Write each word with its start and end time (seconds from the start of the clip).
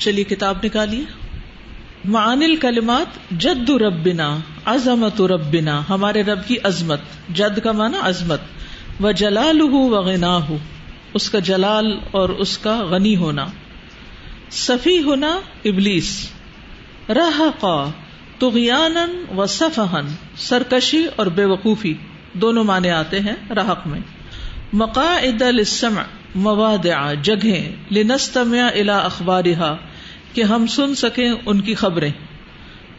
چلیے 0.00 0.24
کتاب 0.24 0.58
نکالیے۔ 0.64 1.04
معان 2.04 2.42
الکلمات 2.42 3.30
جد 3.30 3.70
ربنا، 3.70 4.38
عظمت 4.64 5.20
ربنا، 5.20 5.82
ہمارے 5.88 6.22
رب 6.22 6.46
کی 6.46 6.56
عظمت، 6.64 7.00
جد 7.34 7.58
کا 7.58 7.72
معنی 7.72 7.96
عظمت 8.00 8.40
و 9.02 9.10
جلال 9.10 9.60
و 9.60 10.02
غنا 10.02 10.38
اس 11.14 11.30
کا 11.30 11.38
جلال 11.38 11.98
اور 12.10 12.28
اس 12.28 12.58
کا 12.58 12.84
غنی 12.84 13.16
ہونا۔ 13.16 13.46
صفی 14.50 15.02
ہونا 15.02 15.40
ابلیس 15.64 16.30
رہ 17.08 17.66
تغیان 18.38 18.96
و 19.36 19.46
صفہن 19.46 20.06
سرکشی 20.36 21.04
اور 21.16 21.26
بے 21.26 21.44
وقوفی، 21.44 21.94
دونوں 22.32 22.64
معنی 22.64 22.90
آتے 22.90 23.20
ہیں 23.20 23.52
رحق 23.52 23.86
میں۔ 23.86 24.00
مقاعد 24.72 25.42
للسمع، 25.42 26.02
موادع، 26.34 27.12
جگہیں، 27.22 27.94
لنستمع 27.94 28.68
الى 28.74 28.90
اخبارها 28.90 29.76
کہ 30.32 30.42
ہم 30.42 30.66
سن 30.66 30.94
سکیں 30.94 31.32
ان 31.46 31.60
کی 31.60 31.74
خبریں۔ 31.74 32.12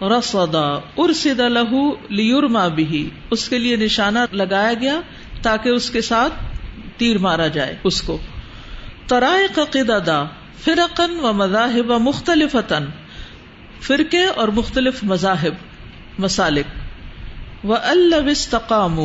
رسدا 0.03 0.79
ارسد 0.97 1.39
لہو 1.39 1.95
لیورما 2.09 2.67
بھی 2.67 3.09
اس 3.31 3.49
کے 3.49 3.59
لیے 3.59 3.75
نشانہ 3.75 4.19
لگایا 4.31 4.73
گیا 4.73 5.01
تاکہ 5.41 5.69
اس 5.69 5.89
کے 5.89 6.01
ساتھ 6.01 6.33
تیر 6.97 7.17
مارا 7.17 7.47
جائے 7.47 7.75
اس 7.83 8.01
کو۔ 8.01 8.17
ترائے 9.07 9.47
قدا 9.47 10.23
فرقن 10.63 11.19
و 11.19 11.33
مذاہب 11.33 11.91
مختلف 11.91 12.55
فرقے 13.81 14.25
اور 14.25 14.47
مختلف 14.47 15.03
مذاہب، 15.03 15.53
مسالک۔ 16.19 16.65
و 17.65 17.73
استقام۔ 18.27 18.99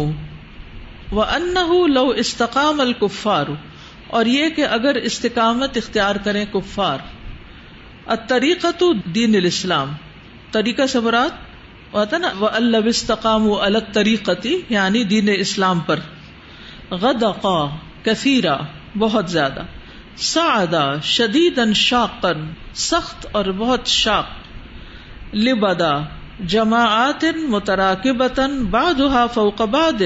و 1.13 1.23
ان 1.23 1.55
لو 1.87 2.09
استقام 2.09 2.81
الکفار۔ 2.81 3.47
اور 4.07 4.27
یہ 4.27 4.49
کہ 4.49 4.67
اگر 4.67 4.95
استقامت 4.95 5.77
اختیار 5.77 6.17
کریں 6.17 6.45
کفار۔ 6.53 6.99
طریقت 8.15 8.83
دین 9.15 9.37
الاسلام، 9.37 9.93
طریقہ 10.53 10.87
سے 10.87 11.01
مراد 11.01 11.29
ہوتا 11.93 12.19
نا 12.19 12.31
وہ 12.39 12.49
اللہ 12.49 12.77
استقام 12.87 13.49
و 13.49 13.61
الگ 13.61 13.79
طریقتی 13.93 14.61
یعنی 14.69 15.05
دین 15.05 15.29
اسلام 15.39 15.81
پر۔ 15.81 15.99
غد 16.91 17.25
کثیرا، 18.05 18.57
بہت 18.99 19.31
زیادہ۔ 19.31 19.61
سعدا 20.17 21.01
شدید 21.01 21.61
شاقن 21.75 22.49
سخت 22.75 23.27
اور 23.33 23.45
بہت 23.45 23.81
شاق۔ 23.87 24.27
لبدا 25.35 25.93
جماعت 26.47 27.25
متراکبتن 27.49 28.65
بعضها 28.65 29.27
فوق 29.35 29.61
بعض 29.61 30.03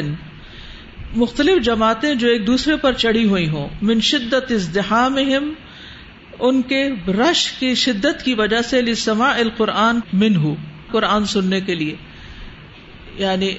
مختلف 1.17 1.63
جماعتیں 1.63 2.15
جو 2.15 2.29
ایک 2.29 2.47
دوسرے 2.47 2.77
پر 2.77 2.93
چڑھی 2.93 3.29
ہوئی 3.29 3.49
ہوں، 3.49 3.69
من 3.83 4.01
شدت 4.01 4.53
ازدحامہم 4.53 5.53
ان 6.41 6.63
کے 6.63 6.89
رش 7.09 7.53
کی 7.53 7.75
شدت 7.75 8.23
کی 8.25 8.35
وجہ 8.35 8.63
سے 8.63 8.83
لسما 8.83 9.31
القرآن 9.31 9.99
من 10.13 10.37
ہو 10.37 10.55
قرآن 10.91 11.25
سننے 11.25 11.61
کے 11.61 11.75
لیے۔ 11.75 11.97
یعنی 13.17 13.55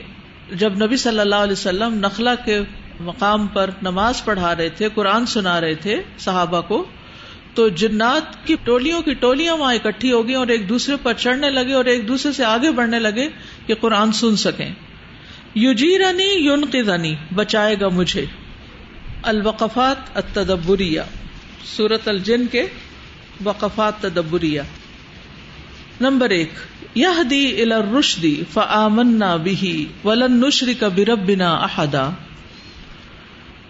جب 0.51 0.85
نبی 0.85 0.97
صلی 0.97 1.19
اللہ 1.19 1.35
علیہ 1.35 1.51
وسلم 1.51 1.93
نخلا 1.93 2.35
کے 2.35 2.59
مقام 2.99 3.47
پر 3.47 3.69
نماز 3.81 4.25
پڑھا 4.25 4.55
رہے 4.55 4.69
تھے، 4.69 4.89
قرآن 4.93 5.25
سنا 5.25 5.61
رہے 5.61 5.75
تھے 5.75 6.01
صحابہ 6.17 6.61
کو، 6.61 6.85
تو 7.53 7.69
جنات 7.69 8.47
کی 8.47 8.55
ٹولیوں 8.63 9.01
کی 9.01 9.13
ٹولیاں 9.13 9.57
وہاں 9.57 9.73
اکٹھی 9.73 10.11
ہو 10.11 10.27
گئی 10.27 10.35
اور 10.35 10.47
ایک 10.47 10.69
دوسرے 10.69 10.95
پر 11.03 11.13
چڑھنے 11.13 11.49
لگے 11.49 11.73
اور 11.73 11.85
ایک 11.85 12.07
دوسرے 12.07 12.31
سے 12.31 12.45
آگے 12.45 12.71
بڑھنے 12.71 12.99
لگے 12.99 13.29
کہ 13.65 13.75
قرآن 13.75 14.11
سن 14.11 14.35
سکیں۔ 14.35 14.69
یو 15.55 15.73
جی 15.73 15.97
رنی 15.99 17.15
بچائے 17.35 17.75
گا 17.81 17.87
مجھے۔ 17.87 18.25
الوقفات 19.23 20.17
التدبریہ۔ 20.17 21.01
سورت 21.65 22.07
الجن 22.07 22.47
کے 22.47 22.65
وقفات 23.43 24.01
تدبریہ۔ 24.01 24.61
نمبر 26.01 26.29
ایک 26.29 26.49
یہ 26.95 27.23
دی 27.29 27.61
الرشدی 27.61 28.43
فآمنا 28.53 29.35
بھی 29.35 29.85
ولن 30.03 30.41
نشری 30.47 30.73
کا 30.73 30.87
بربنا 30.87 31.53
احدا۔ 31.55 32.09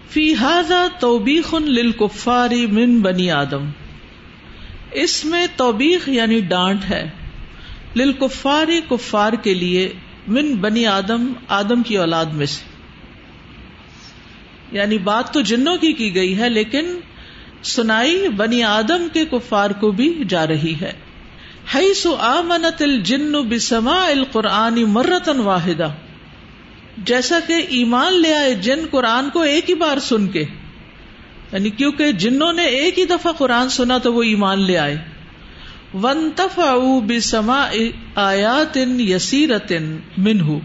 فی 0.09 0.35
ہاضا 0.35 0.87
توبیخ 0.99 1.53
للکفاری 1.53 2.67
من 2.67 2.99
بنی 2.99 3.31
آدم۔ 3.31 3.69
اس 4.91 5.25
میں 5.25 5.47
توبیخ 5.55 6.09
یعنی 6.09 6.39
ڈانٹ 6.39 6.79
ہے۔ 6.89 7.09
للکفاری 7.95 8.81
کفار 8.89 9.33
کے 9.33 9.53
لیے 9.53 9.93
من 10.27 10.55
بنی 10.55 10.85
آدم 10.85 11.33
آدم 11.47 11.83
کی 11.83 11.97
اولاد 11.97 12.25
میں 12.25 12.45
سے۔ 12.45 12.63
یعنی 14.71 14.97
بات 14.97 15.33
تو 15.33 15.41
جنوں 15.41 15.77
کی 15.77 15.93
کی 15.93 16.15
گئی 16.15 16.39
ہے، 16.39 16.49
لیکن 16.49 16.99
سنائی 17.63 18.27
بنی 18.29 18.63
آدم 18.63 19.07
کے 19.13 19.25
کفار 19.25 19.69
کو 19.69 19.91
بھی 19.91 20.23
جا 20.29 20.47
رہی 20.47 20.75
ہے۔ 20.81 20.91
سو 21.95 22.15
آمنت 22.15 22.81
الجن 22.81 23.31
بسما 23.31 24.05
القرآن 24.05 24.83
مرتن 24.83 25.39
واحدہ۔ 25.39 25.87
جیسا 26.97 27.39
کہ 27.47 27.65
ایمان 27.69 28.13
لے 28.13 28.35
آئے 28.35 28.53
جن 28.53 28.79
قرآن 28.91 29.29
کو 29.29 29.41
ایک 29.41 29.69
ہی 29.69 29.75
بار 29.75 29.99
سن 29.99 30.27
کے۔ 30.27 30.43
یعنی 31.51 31.69
کیونکہ 31.69 32.11
جنہوں 32.11 32.53
نے 32.53 32.63
ایک 32.63 32.99
ہی 32.99 33.05
دفعہ 33.05 33.31
قرآن 33.31 33.69
سنا 33.69 33.97
تو 33.97 34.13
وہ 34.13 34.23
ایمان 34.23 34.61
لے 34.61 34.77
آئے۔ 34.77 34.97
ون 35.93 36.29
تفا 36.35 36.75
بسما 37.07 37.69
آیات 38.15 38.77
یسیرت 38.99 39.73
منہ 40.17 40.57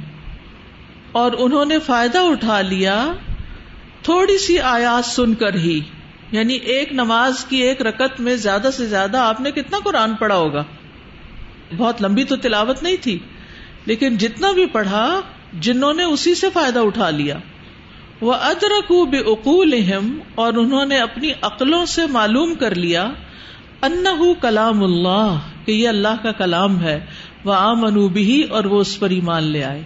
اور 1.13 1.33
انہوں 1.39 1.65
نے 1.65 1.79
فائدہ 1.79 2.19
اٹھا 2.19 2.61
لیا، 2.61 3.13
تھوڑی 4.03 4.39
سی 4.39 4.59
آیات 4.59 5.05
سن 5.05 5.35
کر 5.35 5.55
ہی۔ 5.55 5.81
یعنی 6.33 6.55
ایک 6.55 6.93
نماز 6.93 7.45
کی 7.45 7.57
ایک 7.57 7.83
رکت 7.83 8.21
میں 8.21 8.37
زیادہ 8.37 8.69
سے 8.77 8.87
زیادہ 8.87 9.19
آپ 9.19 9.41
نے 9.41 9.51
کتنا 9.51 9.79
قرآن 9.85 10.15
پڑھا 10.15 10.37
ہوگا؟ 10.37 10.65
بہت 11.77 12.03
لمبی 12.03 12.25
تو 12.25 12.37
تلاوت 12.37 12.83
نہیں 12.83 12.97
تھی، 13.01 13.19
لیکن 13.87 14.17
جتنا 14.17 14.53
بھی 14.53 14.67
پڑھا، 14.67 15.21
جنہوں 15.53 15.93
نے 15.93 16.03
اسی 16.03 16.35
سے 16.35 16.47
فائدہ 16.53 16.79
اٹھا 16.79 17.11
لیا۔ 17.11 17.39
وہ 18.21 18.33
ادرک 18.33 18.93
بے 18.93 19.19
اقول 19.19 19.75
اور 20.35 20.55
انہوں 20.55 20.87
نے 20.87 20.99
اپنی 20.99 21.33
عقلوں 21.43 21.87
سے 21.87 22.07
معلوم 22.07 22.55
کر 22.55 22.75
لیا 22.75 23.11
ان 23.83 24.05
کلام 24.41 24.83
اللہ 24.83 25.39
کہ 25.65 25.73
یہ 25.73 25.89
اللہ 25.89 26.23
کا 26.23 26.33
کلام 26.33 26.83
ہے۔ 26.83 27.07
وہ 27.45 27.53
عام 27.53 27.85
انوبی 27.85 28.43
اور 28.43 28.65
وہ 28.65 28.81
اس 28.81 29.01
پر 29.01 29.11
ایمان 29.11 29.43
لے 29.43 29.65
آئے۔ 29.65 29.83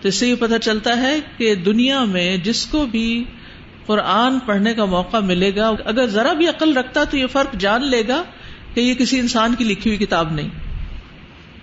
تو 0.00 0.08
اس 0.08 0.14
سے 0.14 0.28
یہ 0.28 0.34
پتہ 0.34 0.58
چلتا 0.62 1.02
ہے 1.02 1.20
کہ 1.36 1.54
دنیا 1.54 2.04
میں 2.04 2.36
جس 2.36 2.66
کو 2.66 2.86
بھی 2.86 3.24
قرآن 3.86 4.38
پڑھنے 4.38 4.74
کا 4.74 4.84
موقع 4.84 5.16
ملے 5.16 5.56
گا، 5.56 5.70
اگر 5.84 6.06
ذرا 6.06 6.32
بھی 6.32 6.48
عقل 6.48 6.76
رکھتا 6.76 7.04
تو 7.04 7.16
یہ 7.16 7.26
فرق 7.26 7.56
جان 7.58 7.84
لے 7.84 8.02
گا 8.08 8.22
کہ 8.74 8.80
یہ 8.80 8.94
کسی 8.94 9.18
انسان 9.18 9.54
کی 9.54 9.64
لکھی 9.64 9.90
ہوئی 9.90 10.06
کتاب 10.06 10.32
نہیں۔ 10.32 10.48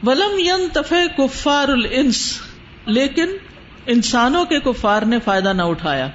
ولم 0.03 0.39
ین 0.39 0.67
کفار 1.17 1.67
الانس، 1.67 2.41
لیکن 2.85 3.27
انسانوں 3.85 4.45
کے 4.45 4.59
کفار 4.59 5.01
نے 5.01 5.19
فائدہ 5.19 5.53
نہ 5.53 5.61
اٹھایا۔ 5.61 6.07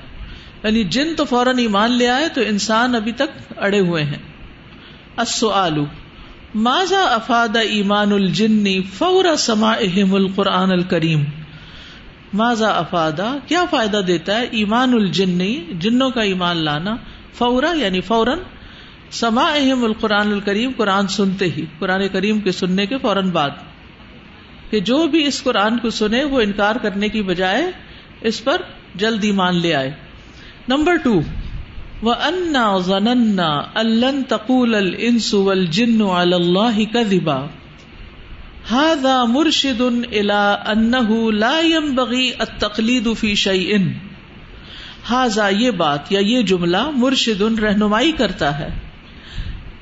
یعنی 0.62 0.84
جن 0.84 1.14
تو 1.16 1.24
فوراً 1.24 1.58
ایمان 1.58 1.92
لے 1.92 2.08
آئے 2.08 2.28
تو 2.28 2.40
انسان 2.40 2.94
ابھی 2.94 3.12
تک 3.12 3.52
اڑے 3.56 3.80
ہوئے 3.80 4.02
ہیں۔ 4.02 4.18
السؤال، 5.16 5.84
ماذا 6.54 7.02
افاد 7.02 7.56
ایمان 7.56 8.12
الجنی 8.12 8.82
فور 8.82 9.24
سما 9.38 9.72
القرآن 10.12 10.70
الکریم؟ 10.70 11.24
ماضا 12.32 12.68
افادا؟ 12.68 13.36
کیا 13.46 13.64
فائدہ 13.70 13.96
دیتا 13.96 14.40
ہے؟ 14.40 14.46
ایمان 14.50 14.94
الجنی 14.94 15.64
جنوں 15.78 16.10
کا 16.10 16.22
ایمان 16.22 16.56
لانا۔ 16.56 16.96
فوراً 17.34 17.80
یعنی 17.80 18.00
فوراً 18.00 18.38
سما 19.10 19.44
اہم 19.44 19.84
القرآن 19.84 20.32
الکریم، 20.32 20.70
قرآن 20.76 21.08
سنتے 21.08 21.44
ہی۔ 21.44 21.64
قرآن 21.78 22.08
کریم 22.12 22.40
کے 22.40 22.52
سننے 22.52 22.86
کے 22.86 22.98
فوراً 22.98 23.30
بعد۔ 23.30 23.50
کہ 24.70 24.80
جو 24.80 25.06
بھی 25.06 25.26
اس 25.26 25.42
قرآن 25.42 25.78
کو 25.78 25.90
سنے، 25.90 26.24
وہ 26.24 26.40
انکار 26.40 26.76
کرنے 26.76 27.08
کی 27.08 27.22
بجائے 27.22 27.62
اس 28.20 28.44
پر 28.44 28.60
جلد 28.94 29.24
ایمان 29.24 29.56
لے 29.56 29.74
آئے۔ 29.74 29.92
نمبر 30.68 30.96
ٹو 30.96 31.20
وہ 32.02 32.12
انا 32.12 32.78
ضننا 32.78 33.62
الن 33.74 34.22
تقول 34.28 34.74
الانس 34.74 35.34
والجن 35.34 36.02
على 36.02 36.32
الله 36.32 36.78
كذبا۔ 36.92 37.46
ہاضا 38.70 39.24
مرشد 39.24 39.80
الا 39.80 40.52
انہ 40.70 41.30
لا 41.32 41.58
ينبغي 41.60 42.30
التقلید 42.38 43.08
فی 43.18 43.34
شيء. 43.34 43.76
ہاضا 45.10 45.48
یہ 45.48 45.70
بات 45.70 46.12
یا 46.12 46.20
یہ 46.20 46.42
جملہ 46.42 46.90
مرشد 46.94 47.42
رہنمائی 47.58 48.12
کرتا 48.12 48.58
ہے. 48.58 48.68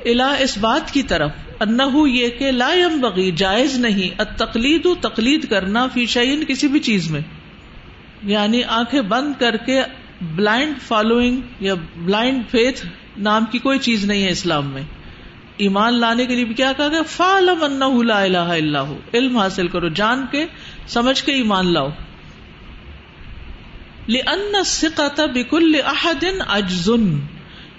الا 0.04 0.32
اس 0.32 0.58
بات 0.58 0.90
کی 0.90 1.02
طرف 1.02 1.30
انہ 1.60 1.96
یہ 2.08 2.28
کہ 2.28 2.50
لا 2.50 2.72
ينبغي، 2.74 3.30
جائز 3.30 3.78
نہیں 3.78 4.14
التقلید 4.18 4.86
تقلید 5.00 5.48
کرنا 5.48 5.86
فی 5.86 6.06
شيء 6.06 6.44
کسی 6.48 6.68
بھی 6.68 6.80
چیز 6.80 7.10
میں. 7.10 7.20
یعنی 8.22 8.62
آنکھیں 8.64 9.00
بند 9.00 9.40
کر 9.40 9.56
کے 9.56 9.80
بلائنڈ 10.34 10.74
فالوئنگ 10.82 11.40
یا 11.60 11.74
بلائنڈ 11.96 12.42
فیتھ 12.50 12.86
نام 13.18 13.44
کی 13.50 13.58
کوئی 13.58 13.78
چیز 13.78 14.04
نہیں 14.04 14.22
ہے 14.22 14.30
اسلام 14.30 14.70
میں. 14.70 14.82
ایمان 15.56 16.00
لانے 16.00 16.26
کے 16.26 16.34
لیے 16.34 16.44
بھی 16.44 16.54
کیا 16.54 16.72
کہا 16.76 16.88
گیا؟ 16.88 17.02
فالم 17.02 18.02
لا 18.02 18.20
الہ 18.22 18.38
اللہ 18.38 18.94
علم 19.14 19.36
حاصل 19.36 19.68
کرو، 19.68 19.88
جان 19.88 20.26
کے، 20.30 20.46
سمجھ 20.86 21.24
کے 21.24 21.32
ایمان 21.32 21.72
لاؤ۔ 21.72 21.88
لأن 24.08 24.54
الثقة 24.54 25.24
بكل 25.34 25.72
أحد 25.74 26.24
عجز 26.46 26.90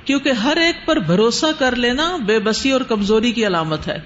کیونکہ 0.05 0.29
ہر 0.29 0.57
ایک 0.57 0.85
پر 0.85 0.95
بھروسہ 0.95 1.45
کر 1.59 1.75
لینا 1.75 2.15
بے 2.15 2.39
بسی 2.39 2.71
اور 2.71 2.81
کمزوری 2.81 3.31
کی 3.31 3.47
علامت 3.47 3.87
ہے۔ 3.87 3.97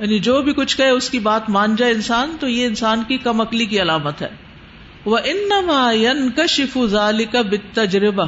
یعنی 0.00 0.18
جو 0.18 0.42
بھی 0.42 0.52
کچھ 0.52 0.76
کہے، 0.76 0.88
اس 0.88 1.10
کی 1.10 1.18
بات 1.18 1.50
مان 1.50 1.76
جائے 1.76 1.92
انسان، 1.92 2.36
تو 2.40 2.48
یہ 2.48 2.66
انسان 2.66 3.02
کی 3.08 3.16
کم 3.16 3.40
عقلی 3.40 3.66
کی 3.66 3.82
علامت 3.82 4.22
ہے۔ 4.22 4.28
وہ 5.04 5.18
ان 5.24 6.30
کشف 6.30 6.78
کا 7.32 7.42
تجربہ 7.72 8.24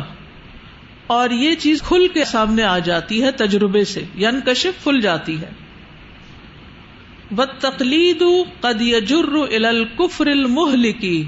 اور 1.08 1.31
یہ 1.31 1.55
چیز 1.55 1.82
کھل 1.82 2.06
کے 2.14 2.25
سامنے 2.25 2.62
آ 2.62 2.78
جاتی 2.78 3.22
ہے 3.22 3.31
تجربے 3.31 3.84
سے 3.84 4.05
ین 4.19 4.40
کشف 4.40 4.82
کھل 4.82 5.00
جاتی 5.00 5.40
ہے۔ 5.40 5.50
و 7.37 7.44
تقلید 7.44 8.22
قد 8.60 8.82
یجر 8.82 9.64
الکفر 9.64 10.26
المہلکی 10.26 11.25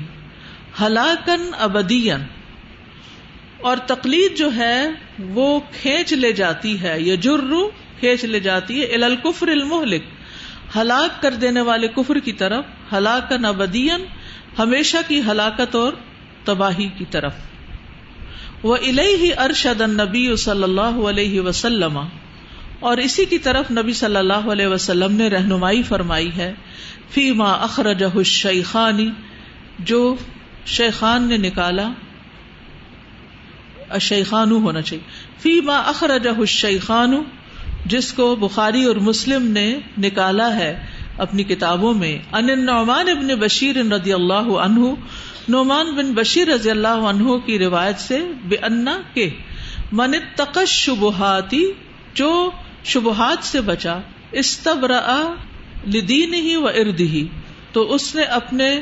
ہلاکن 0.81 1.51
ابدین 1.59 2.21
اور 3.61 3.77
تقلید 3.77 4.39
جو 4.39 4.55
ہے، 4.57 4.89
وہ 5.19 5.61
کھینچ 5.83 6.13
لے 6.13 6.33
جاتی 6.33 6.81
ہے، 6.81 7.01
یجر 7.01 7.41
کھینچ 7.99 8.25
لے 8.25 8.41
جاتی 8.41 8.81
ہے 8.81 8.95
الکفر 8.95 9.49
المہلک 9.49 10.03
ہلاک 10.77 11.23
کر 11.23 11.35
دینے 11.35 11.61
والے 11.61 11.89
کفر 11.89 12.19
کی 12.19 12.33
طرف 12.33 12.65
ہلاکن 12.93 13.45
ابدین 13.45 14.05
ہمیشہ 14.59 14.97
کی 15.09 15.21
ہلاکت 15.21 15.75
اور 15.75 15.93
تباہی 16.45 16.89
کی 16.99 17.05
طرف۔ 17.11 17.33
وہ 18.63 18.77
الہ 18.77 19.41
ارشد 19.41 19.81
نبی 19.81 20.37
صلی 20.37 20.63
اللہ 20.63 20.81
علیہ 20.81 21.41
وسلم۔ 21.41 21.99
اور 22.81 22.97
اسی 22.97 23.25
کی 23.25 23.39
طرف 23.39 23.71
نبی 23.71 23.93
صلی 23.93 24.17
اللہ 24.17 24.51
علیہ 24.53 24.67
وسلم 24.67 25.13
نے 25.13 25.29
رہنمائی 25.29 25.83
فرمائی 25.83 26.31
ہے۔ 26.37 26.55
فی 27.11 27.33
ما 27.33 27.53
اخرجہ 27.53 28.07
الشیخانی 28.15 29.11
جو 29.79 30.15
شیخان 30.67 31.23
نے 31.23 31.37
نکالا۔ 31.37 31.91
شیخانو 34.01 34.57
ہونا 34.57 34.81
چاہیے۔ 34.83 35.05
فی 35.39 35.61
ما 35.61 35.79
اخرجہ 35.79 36.31
الشیخان 36.31 37.23
جس 37.87 38.13
کو 38.13 38.37
بخاری 38.37 38.85
اور 38.85 38.97
مسلم 38.97 39.47
نے 39.47 39.79
نکالا 39.99 40.57
ہے۔ 40.57 40.87
اپنی 41.21 41.43
کتابوں 41.43 41.95
میں 41.95 42.19
ان 42.33 42.65
نعمان 42.67 43.09
ابن 43.09 43.27
بشیر 43.27 43.77
رضی 43.77 44.13
اللہ 44.13 44.51
عنہ، 44.59 44.95
نعمان 45.49 45.95
بن 45.95 46.13
بشیر 46.13 46.49
رضی 46.49 46.71
اللہ 46.71 47.07
عنہ 47.11 47.39
کی 47.39 47.59
روایت 47.59 47.99
سے 47.99 48.19
بے 48.45 48.57
انا 48.57 49.01
کے 49.15 49.31
من 49.93 50.13
تقش 50.37 50.69
شبہاتی 50.69 51.73
جو 52.15 52.51
شبہات 52.85 53.45
سے 53.45 53.61
بچا 53.61 53.99
استبر 54.33 54.91
لدین 55.87 56.35
ہی 56.35 56.57
و 56.57 56.67
ارد 56.67 57.01
ہی 57.01 57.27
تو 57.73 57.95
اس 57.95 58.15
نے 58.15 58.23
اپنے 58.23 58.81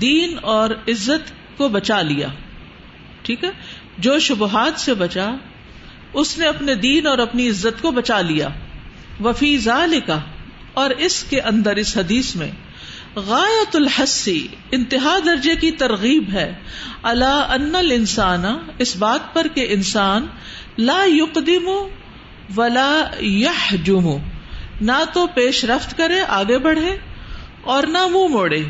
دین 0.00 0.36
اور 0.42 0.70
عزت 0.70 1.32
کو 1.58 1.68
بچا 1.68 2.02
لیا۔ 2.02 2.28
ٹھیک 3.22 3.44
ہے؟ 3.44 3.50
جو 3.98 4.18
شبہات 4.18 4.80
سے 4.80 4.94
بچا، 4.94 5.34
اس 6.12 6.38
نے 6.38 6.46
اپنے 6.46 6.74
دین 6.74 7.06
اور 7.06 7.18
اپنی 7.18 7.48
عزت 7.48 7.82
کو 7.82 7.90
بچا 7.90 8.20
لیا۔ 8.20 8.48
وفی 9.24 9.58
کا 10.06 10.20
اور 10.74 10.90
اس 10.90 11.24
کے 11.24 11.40
اندر 11.40 11.76
اس 11.76 11.96
حدیث 11.96 12.36
میں 12.36 12.50
غایت 13.14 13.76
الحسی، 13.76 14.46
انتہا 14.70 15.18
درجے 15.26 15.54
کی 15.56 15.70
ترغیب 15.70 16.24
ہے۔ 16.32 16.54
اللہ 17.02 17.24
ان 17.24 17.74
انسان 17.74 18.44
اس 18.78 18.96
بات 18.96 19.34
پر 19.34 19.46
کہ 19.54 19.66
انسان 19.70 20.26
لا 20.78 21.04
یقدم 21.06 21.68
ولا 22.56 23.02
یہ 23.20 23.76
جمو 23.84 24.18
نہ 24.80 25.04
تو 25.12 25.26
پیش 25.26 25.64
رفت 25.64 25.96
کرے، 25.96 26.20
آگے 26.20 26.58
بڑھے 26.58 26.96
اور 27.62 27.82
نہ 27.82 28.06
منہ 28.06 28.28
موڑے۔ 28.28 28.62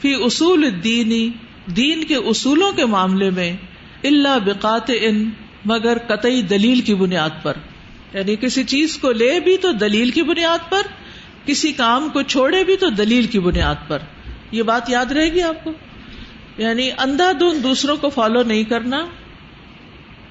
فی 0.00 0.14
اصول 0.14 0.84
دینی 0.84 1.30
دین 1.66 2.04
کے 2.04 2.14
اصولوں 2.14 2.72
کے 2.72 2.84
معاملے 2.84 3.30
میں 3.30 3.56
اللہ 4.04 4.38
بقات 4.44 4.90
ان 5.00 5.30
مگر 5.64 5.98
قطعی 5.98 6.42
دلیل 6.42 6.80
کی 6.80 6.94
بنیاد 6.94 7.30
پر۔ 7.42 7.52
یعنی 8.14 8.36
کسی 8.36 8.64
چیز 8.64 8.96
کو 8.96 9.12
لے 9.12 9.40
بھی 9.40 9.56
تو 9.56 9.72
دلیل 9.72 10.10
کی 10.10 10.22
بنیاد 10.22 10.70
پر 10.70 10.82
کسی 11.46 11.72
کام 11.72 12.08
کو 12.08 12.22
چھوڑے 12.22 12.64
بھی 12.64 12.76
تو 12.76 12.88
دلیل 12.88 13.26
کی 13.26 13.38
بنیاد 13.38 13.74
پر۔ 13.88 13.98
یہ 14.50 14.62
بات 14.62 14.90
یاد 14.90 15.06
رہے 15.06 15.28
گی 15.28 15.42
آپ 15.42 15.64
کو؟ 15.64 15.72
یعنی 16.58 16.90
اندھا 16.98 17.32
دھن 17.32 17.62
دوسروں 17.62 17.96
کو 17.96 18.08
فالو 18.08 18.42
نہیں 18.42 18.64
کرنا، 18.64 19.06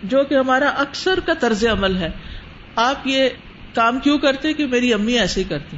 جو 0.03 0.23
کہ 0.23 0.35
ہمارا 0.35 0.69
اکثر 0.69 1.19
کا 1.19 1.33
طرز 1.33 1.65
عمل 1.65 1.97
ہے۔ 1.97 2.09
آپ 2.75 2.95
یہ 3.05 3.29
کام 3.73 3.99
کیوں 3.99 4.17
کرتے 4.17 4.53
کہ 4.53 4.65
میری 4.65 4.93
امی 4.93 5.19
ایسے 5.19 5.39
ہی 5.39 5.45
کرتی؟ 5.49 5.77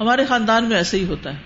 ہمارے 0.00 0.24
خاندان 0.24 0.64
میں 0.64 0.76
ایسے 0.76 0.98
ہی 0.98 1.04
ہوتا 1.04 1.32
ہے۔ 1.32 1.38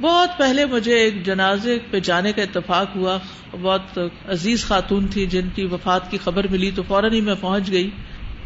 بہت 0.00 0.38
پہلے 0.38 0.66
مجھے 0.66 0.94
ایک 0.94 1.26
جنازے 1.26 1.78
پہ 1.90 2.00
جانے 2.00 2.32
کا 2.32 2.42
اتفاق 2.42 2.96
ہوا۔ 2.96 3.18
بہت 3.62 3.98
عزیز 4.28 4.64
خاتون 4.64 5.06
تھی 5.06 5.26
جن 5.26 5.48
کی 5.54 5.64
وفات 5.64 6.10
کی 6.10 6.18
خبر 6.24 6.46
ملی 6.50 6.70
تو 6.70 6.82
فوراً 6.88 7.12
ہی 7.12 7.20
میں 7.20 7.34
پہنچ 7.40 7.70
گئی۔ 7.70 7.90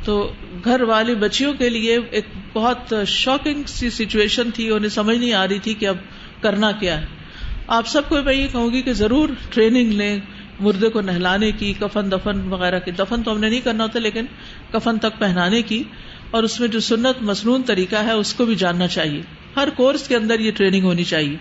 تو 0.05 0.33
گھر 0.65 0.81
والی 0.81 1.15
بچیوں 1.15 1.53
کے 1.53 1.69
لیے 1.69 1.99
ایک 2.11 2.25
بہت 2.53 2.95
شاکنگ 3.07 3.63
سی 3.67 3.91
سچویشن 3.91 4.51
تھی، 4.51 4.71
انہیں 4.71 4.89
سمجھ 4.89 5.19
نہیں 5.19 5.33
آ 5.33 5.49
رہی 5.49 5.59
تھی 5.59 5.75
کہ 5.75 5.87
اب 5.87 5.97
کرنا 6.41 6.73
کیا 6.73 7.01
ہے۔ 7.01 7.07
آپ 7.67 7.87
سب 7.87 8.09
کو 8.09 8.23
میں 8.23 8.35
یہ 8.35 8.47
کہوں 8.53 8.71
گی 8.71 8.83
کہ 8.83 8.93
ضرور 8.93 9.29
ٹریننگ 9.51 9.93
لیں، 9.93 10.19
مردے 10.61 10.89
کو 10.89 11.01
نہلانے 11.01 11.53
کی، 11.53 11.73
کفن 11.81 12.13
دفن 12.13 12.53
وغیرہ 12.53 12.81
کی۔ 12.81 12.91
دفن 12.91 13.23
تو 13.23 13.33
ہم 13.33 13.39
نے 13.39 13.49
نہیں 13.49 13.61
کرنا 13.61 13.85
ہوتا، 13.85 13.99
لیکن 13.99 14.27
کفن 14.73 14.99
تک 14.99 15.19
پہنانے 15.19 15.63
کی۔ 15.63 15.83
اور 16.31 16.43
اس 16.43 16.61
میں 16.61 16.69
جو 16.69 16.81
سنت 16.81 17.23
مصنون 17.23 17.63
طریقہ 17.63 17.97
ہے، 17.97 18.13
اس 18.13 18.35
کو 18.35 18.45
بھی 18.45 18.55
جاننا 18.55 18.87
چاہیے۔ 18.87 19.23
ہر 19.57 19.69
کورس 19.77 20.09
کے 20.09 20.17
اندر 20.17 20.41
یہ 20.41 20.51
ٹریننگ 20.51 20.83
ہونی 20.83 21.05
چاہیے۔ 21.05 21.37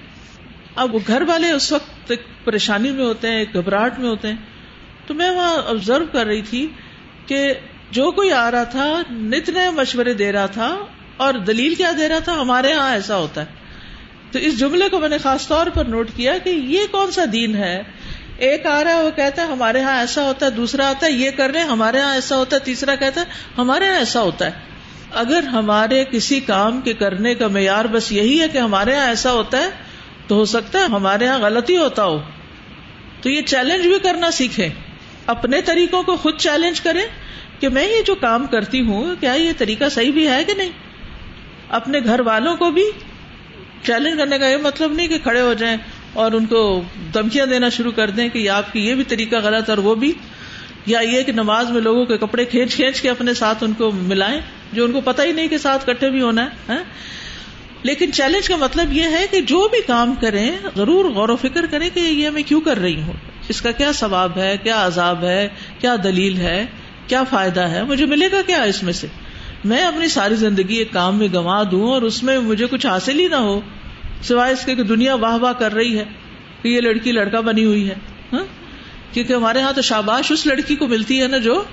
اب 0.76 0.96
گھر 1.08 1.22
والے 1.28 1.52
اس 1.52 1.72
وقت 1.72 2.12
ایک 2.12 2.22
پریشانی 2.44 2.92
میں 2.92 3.06
ہوتے 3.06 3.28
ہیں، 3.28 3.38
ایک 3.38 3.54
گھبراہٹ 3.54 4.00
میں 4.00 4.10
ہوتے 4.10 4.28
ہیں۔ 4.28 4.36
تو 5.08 5.14
میں 5.14 5.32
وہاں 5.32 5.58
آبزرو 5.68 6.06
کر 6.12 6.26
رہی 6.26 6.42
تھی 6.42 6.68
کہ 7.26 7.54
جو 7.92 8.12
کوئی 8.12 8.32
آ 8.32 8.52
رہا 8.52 8.64
تھا، 8.64 9.02
نت 9.12 9.50
نئے 9.50 9.70
مشورے 9.70 10.14
دے 10.14 10.32
رہا 10.32 10.46
تھا، 10.46 10.78
اور 11.18 11.34
دلیل 11.34 11.76
کیا 11.76 11.92
دے 11.98 12.10
رہا 12.10 12.20
تھا؟ 12.20 12.34
ہمارے 12.34 12.70
یہاں 12.70 12.92
ایسا 12.92 13.18
ہوتا 13.18 13.42
ہے۔ 13.42 13.46
تو 14.32 14.40
اس 14.40 14.60
جملے 14.60 14.90
کو 14.90 15.00
میں 15.00 15.10
نے 15.10 15.18
خاص 15.18 15.48
طور 15.48 15.68
پر 15.68 15.86
نوٹ 15.86 16.10
کیا 16.16 16.38
کہ 16.38 16.50
یہ 16.50 16.80
کون 16.92 17.12
سا 17.12 17.24
دین 17.32 17.56
ہے؟ 17.56 17.84
ایک 18.38 18.66
آ 18.66 18.84
رہا 18.84 18.94
ہے، 18.94 19.04
وہ 19.04 19.12
کہتا 19.16 19.42
ہے، 19.42 19.48
ہمارے 19.48 19.80
یہاں 19.80 20.00
ایسا 20.00 20.24
ہوتا 20.24 20.46
ہے، 20.46 20.52
دوسرا 20.52 20.90
آتا 20.90 21.06
ہے، 21.06 21.12
یہ 21.12 21.32
کر 21.32 21.50
رہے 21.50 21.60
ہیں، 21.60 21.68
ہمارے 21.68 21.98
یہاں 21.98 22.14
ایسا 22.14 22.38
ہوتا 22.38 22.56
ہے، 22.56 22.62
تیسرا 22.62 22.96
کہتا 22.96 23.22
ہے، 23.22 23.26
ہمارے 23.58 23.86
یہاں 23.86 23.98
ایسا 23.98 24.22
ہوتا 24.22 24.46
ہے۔ 24.46 24.52
اگر 25.14 25.44
ہمارے 25.44 26.06
کسی 26.12 26.40
کام 26.40 26.82
کے 26.82 26.94
کرنے 26.94 27.36
کا 27.36 27.48
معیار 27.48 27.86
بس 27.86 28.12
یہی 28.12 28.42
ہے 28.42 28.48
کہ 28.48 28.58
ہمارے 28.58 28.92
یہاں 28.92 29.08
ایسا 29.08 29.32
ہوتا 29.32 29.58
ہے، 29.58 29.70
تو 30.28 30.36
ہو 30.36 30.46
سکتا 30.46 30.80
ہے 30.80 30.84
ہمارے 30.84 31.26
یہاں 31.26 31.40
غلطی 31.40 31.78
ہوتا 31.78 32.04
ہو۔ 32.04 32.22
تو 33.22 33.30
یہ 33.30 33.42
چیلنج 33.42 33.88
بھی 33.88 34.00
کرنا 34.00 34.32
سیکھے 34.32 34.70
اپنے 35.26 35.62
طریقوں 35.62 36.04
کو 36.04 36.16
خود 36.16 36.38
چیلنج 36.38 36.82
کرے 36.82 37.02
کہ 37.60 37.70
میں 37.70 37.88
یہ 37.88 38.02
جو 38.02 38.16
کام 38.16 38.46
کرتی 38.48 38.82
ہوں، 38.82 39.16
کیا 39.20 39.34
یہ 39.34 39.52
طریقہ 39.58 39.90
صحیح 39.90 40.12
بھی 40.12 40.28
ہے 40.28 40.44
کہ 40.44 40.54
نہیں؟ 40.54 40.72
اپنے 41.70 42.00
گھر 42.00 42.20
والوں 42.20 42.56
کو 42.56 42.72
بھی 42.72 42.84
چیلنج 43.84 44.18
کرنے 44.18 44.38
کا 44.38 44.48
یہ 44.48 44.58
مطلب 44.58 44.94
نہیں 44.94 45.08
کہ 45.08 45.18
کھڑے 45.24 45.42
ہو 45.42 45.54
جائیں 45.54 45.78
اور 46.14 46.32
ان 46.32 46.46
کو 46.46 46.82
دمکیاں 47.14 47.46
دینا 47.46 47.70
شروع 47.70 47.92
کر 47.92 48.10
دیں 48.10 48.30
کہ 48.30 48.50
آپ 48.50 48.74
کی 48.74 48.88
یہ 48.88 48.96
بھی 48.96 49.04
طریقہ 49.04 49.36
غلط 49.36 49.70
اور 49.70 49.78
وہ 49.78 49.96
بھی، 49.96 50.14
یا 50.86 51.00
یہ 51.00 51.24
کہ 51.24 51.32
نماز 51.32 51.72
میں 51.72 51.82
لوگوں 51.82 52.06
کے 52.06 52.18
کپڑے 52.18 52.46
کھینچ 52.46 52.76
کھینچ 52.76 53.02
کے 53.02 53.10
اپنے 53.10 53.34
ساتھ 53.34 53.64
ان 53.64 53.74
کو 53.74 53.92
ملائیں، 53.92 54.40
جو 54.74 54.86
ان 54.86 54.92
کو 54.92 55.02
پتا 55.02 55.24
ہی 55.24 55.32
نہیں 55.32 55.48
کہ 55.48 55.58
ساتھ 55.58 55.86
کٹھے 55.86 56.10
بھی 56.10 56.22
ہونا 56.22 56.44
ہے 56.44 56.74
ہاں؟ 56.74 56.84
لیکن 57.84 58.12
چیلنج 58.12 58.48
کا 58.48 58.56
مطلب 58.56 58.94
یہ 58.94 59.04
ہے 59.04 59.26
کہ 59.32 59.42
جو 59.42 59.68
بھی 59.68 59.82
کام 59.88 60.14
کریں، 60.16 60.52
ضرور 60.76 61.06
غور 61.06 61.30
و 61.30 61.36
فکر 61.36 61.66
کریں 61.66 61.90
کہ 61.94 62.00
یہ 62.00 62.30
میں 62.30 62.44
کیوں 62.44 62.62
کر 62.62 62.78
رہی 62.78 63.02
ہوں؟ 63.02 63.14
اس 63.50 63.62
کا 63.62 63.72
کیا 63.72 63.92
ثواب 63.92 64.38
ہے، 64.38 64.56
کیا 64.64 64.86
عذاب 64.86 65.24
ہے، 65.24 65.48
کیا 65.80 65.96
دلیل 66.04 66.38
ہے؟ 66.38 66.66
کیا 67.08 67.24
فائدہ 67.24 67.62
ہے؟ 67.62 67.84
مجھے 67.84 68.06
ملے 68.06 68.32
گا 68.32 68.42
کیا 68.48 68.62
اس 68.62 68.84
میں 68.84 68.94
سے؟ 68.94 69.08
میں 69.66 69.84
اپنی 69.84 70.08
ساری 70.08 70.36
زندگی 70.36 70.76
ایک 70.76 70.94
کام 70.94 71.18
میں 71.18 71.28
گنوا 71.28 71.64
دوں 71.72 71.92
اور 71.92 72.02
اس 72.02 72.24
میں 72.24 72.40
مجھے 72.40 72.68
کچھ 72.68 72.88
حاصل 72.88 73.20
ہی 73.20 73.28
نہ 73.28 73.36
ہو، 73.36 73.62
سوائے 74.24 74.54
اس 74.54 74.66
کے 74.66 74.76
کہ 74.76 74.84
دنیا 74.84 75.16
واہ 75.16 75.38
واہ 75.38 75.54
کر 75.54 75.74
رہی 75.74 76.00
ہے 76.00 76.04
کہ 76.62 76.68
یہ 76.68 76.82
لڑکی 76.82 77.12
لڑکا 77.12 77.40
بنی 77.40 77.66
ہوئی 77.66 77.90
ہے 77.90 77.96
ہاں؟ 78.34 78.44
کیونکہ 79.12 79.34
ہمارے 79.34 79.60
یہاں 79.60 79.74
تو 79.74 79.82
شاباش 79.82 80.32
اس 80.32 80.46
لڑکی 80.46 80.76
کو 80.76 80.88
ملتی 80.88 81.22
ہے 81.22 81.28
نا 81.28 81.38
جو 81.38 81.64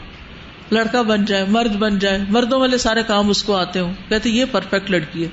لڑکا 0.72 1.02
بن 1.02 1.24
جائے، 1.24 1.44
مرد 1.48 1.76
بن 1.76 1.98
جائے۔ 1.98 2.18
مردوں 2.28 2.60
والے 2.60 2.78
سارے 2.78 3.02
کام 3.06 3.30
اس 3.30 3.42
کو 3.42 3.56
آتے 3.56 3.80
ہوں۔ 3.80 3.92
کہتے 4.08 4.30
یہ 4.30 4.44
پرفیکٹ 4.52 4.90
لڑکی 4.90 5.22
ہے۔ 5.22 5.28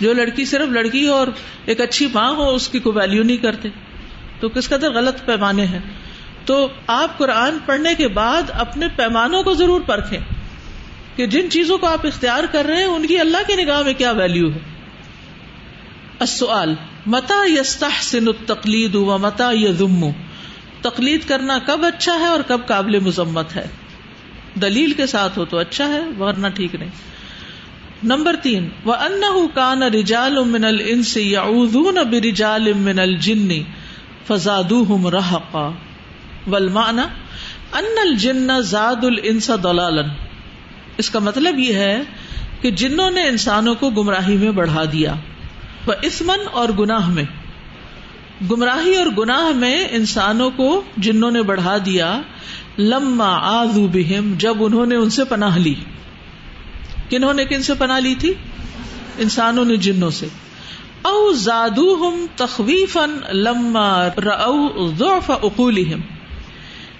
جو 0.00 0.12
لڑکی 0.12 0.44
صرف 0.44 0.68
لڑکی 0.68 1.08
ہو 1.08 1.12
اور 1.12 1.26
ایک 1.64 1.80
اچھی 1.80 2.08
ماں 2.14 2.30
ہو، 2.30 2.54
اس 2.54 2.68
کی 2.68 2.78
کوئی 2.78 2.98
ویلو 2.98 3.22
نہیں 3.22 3.36
کرتے۔ 3.36 3.68
تو 4.40 4.48
کس 4.48 4.68
قدر 4.68 4.90
غلط 4.92 5.24
پیمانے 5.24 5.64
ہیں؟ 5.64 5.78
تو 6.46 6.68
آپ 6.86 7.18
قرآن 7.18 7.58
پڑھنے 7.66 7.94
کے 7.94 8.08
بعد 8.08 8.42
اپنے 8.54 8.88
پیمانوں 8.96 9.42
کو 9.42 9.54
ضرور 9.54 9.80
پرکھیں 9.80 10.18
کہ 11.16 11.26
جن 11.26 11.50
چیزوں 11.50 11.78
کو 11.78 11.86
آپ 11.86 12.06
اختیار 12.06 12.44
کر 12.52 12.64
رہے 12.64 12.76
ہیں، 12.76 12.84
ان 12.84 13.06
کی 13.06 13.18
اللہ 13.18 13.46
کی 13.46 13.54
نگاہ 13.54 13.82
میں 13.82 13.94
کیا 13.94 14.10
ویلو 14.10 14.50
ہے؟ 14.52 14.58
السؤال 16.18 16.74
متا 17.06 17.42
یستحسن 17.46 18.28
التقلید 18.28 18.94
و 18.94 19.18
متا 19.18 19.50
یذم 19.52 20.10
تقلید 20.82 21.28
کرنا 21.28 21.58
کب 21.66 21.84
اچھا 21.84 22.18
ہے 22.20 22.26
اور 22.26 22.40
کب 22.46 22.66
قابل 22.66 22.98
مذمت 22.98 23.56
ہے؟ 23.56 23.66
دلیل 24.60 24.92
کے 24.92 25.06
ساتھ 25.06 25.38
ہو 25.38 25.44
تو 25.44 25.58
اچھا 25.58 25.88
ہے، 25.88 26.00
ورنہ 26.18 26.46
ٹھیک 26.54 26.74
نہیں۔ 26.74 26.90
نمبر 28.04 28.36
تین 28.42 28.68
وہ 28.84 28.94
ان 28.94 29.46
کان 29.54 29.82
رجال 29.82 30.44
من 30.44 30.64
الانس 30.64 31.16
یعوذون 31.16 31.98
برجال 32.10 32.72
من 32.72 32.98
الجن 32.98 33.52
فزادوهم 34.28 35.06
والمعنى 36.46 37.02
ان 37.72 37.98
الجن 38.00 38.62
زاد 38.62 39.04
الانس 39.04 39.50
دلالن 39.64 40.08
اس 40.96 41.10
کا 41.10 41.18
مطلب 41.18 41.58
یہ 41.58 41.74
ہے 41.74 42.02
کہ 42.60 42.70
جنوں 42.70 43.10
نے 43.10 43.22
انسانوں 43.22 43.74
کو 43.74 43.90
گمراہی 43.90 44.36
میں 44.36 44.50
بڑھا 44.50 44.84
دیا۔ 44.92 45.14
وہ 45.86 45.92
اسمن 46.02 46.38
اور 46.52 46.68
گناہ 46.78 47.10
میں۔ 47.10 47.24
گمراہی 48.50 48.96
اور 48.96 49.06
گناہ 49.18 49.56
میں 49.56 49.88
انسانوں 49.90 50.50
کو 50.50 50.82
جنوں 50.96 51.30
نے 51.30 51.42
بڑھا 51.42 51.76
دیا۔ 51.84 52.20
لما 52.78 53.60
آزو 53.60 53.86
بہم 53.86 54.34
جب 54.38 54.56
انہوں 54.60 54.86
نے 54.86 54.96
ان 54.96 55.10
سے 55.10 55.24
پناہ 55.24 55.58
لی۔ 55.58 55.74
کنہوں 57.08 57.34
نے 57.34 57.44
کن 57.44 57.62
سے 57.62 57.74
پناہ 57.74 58.00
لی 58.00 58.14
تھی؟ 58.14 58.32
انسانوں 59.18 59.64
نے 59.64 59.76
جنوں 59.76 60.10
سے۔ 60.10 60.26
او 61.02 61.32
زادو 61.32 62.08
ہم 62.08 62.26
تخویف 62.36 62.98
لما 63.32 64.08
ضعف 64.98 65.30
اقولہم 65.30 66.00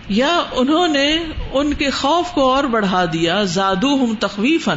یا 0.08 0.42
انہوں 0.52 0.88
نے 0.88 1.18
ان 1.52 1.74
کے 1.74 1.90
خوف 1.90 2.30
کو 2.30 2.54
اور 2.54 2.64
بڑھا 2.64 3.04
دیا 3.04 3.42
زادو 3.42 3.94
ہم 3.94 4.14
تخویف 4.20 4.68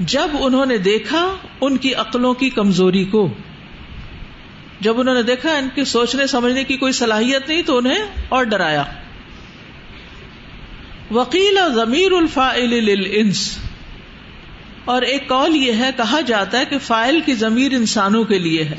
جب 0.00 0.28
انہوں 0.40 0.66
نے 0.66 0.78
دیکھا 0.78 1.36
ان 1.60 1.76
کی 1.76 1.94
عقلوں 1.94 2.34
کی 2.34 2.50
کمزوری 2.50 3.04
کو۔ 3.04 3.28
جب 4.80 5.00
انہوں 5.00 5.14
نے 5.14 5.22
دیکھا 5.22 5.56
ان 5.56 5.68
کی 5.74 5.84
سوچنے، 5.84 6.26
سمجھنے 6.26 6.64
کی 6.64 6.76
کوئی 6.76 6.92
صلاحیت 6.92 7.48
نہیں 7.48 7.62
تو 7.62 7.78
انہیں 7.78 7.98
اور 8.28 8.44
ڈرایا۔ 8.44 8.84
وکیل 11.10 11.58
ضمیر 11.74 12.12
الفاعل 12.12 13.04
انس 13.10 13.58
اور 14.84 15.02
ایک 15.02 15.28
قول 15.28 15.56
یہ 15.56 15.72
ہے، 15.72 15.90
کہا 15.96 16.20
جاتا 16.20 16.58
ہے 16.58 16.64
کہ 16.64 16.78
فائل 16.78 17.20
کی 17.20 17.34
ضمیر 17.34 17.72
انسانوں 17.72 18.24
کے 18.24 18.38
لیے 18.38 18.64
ہے۔ 18.64 18.76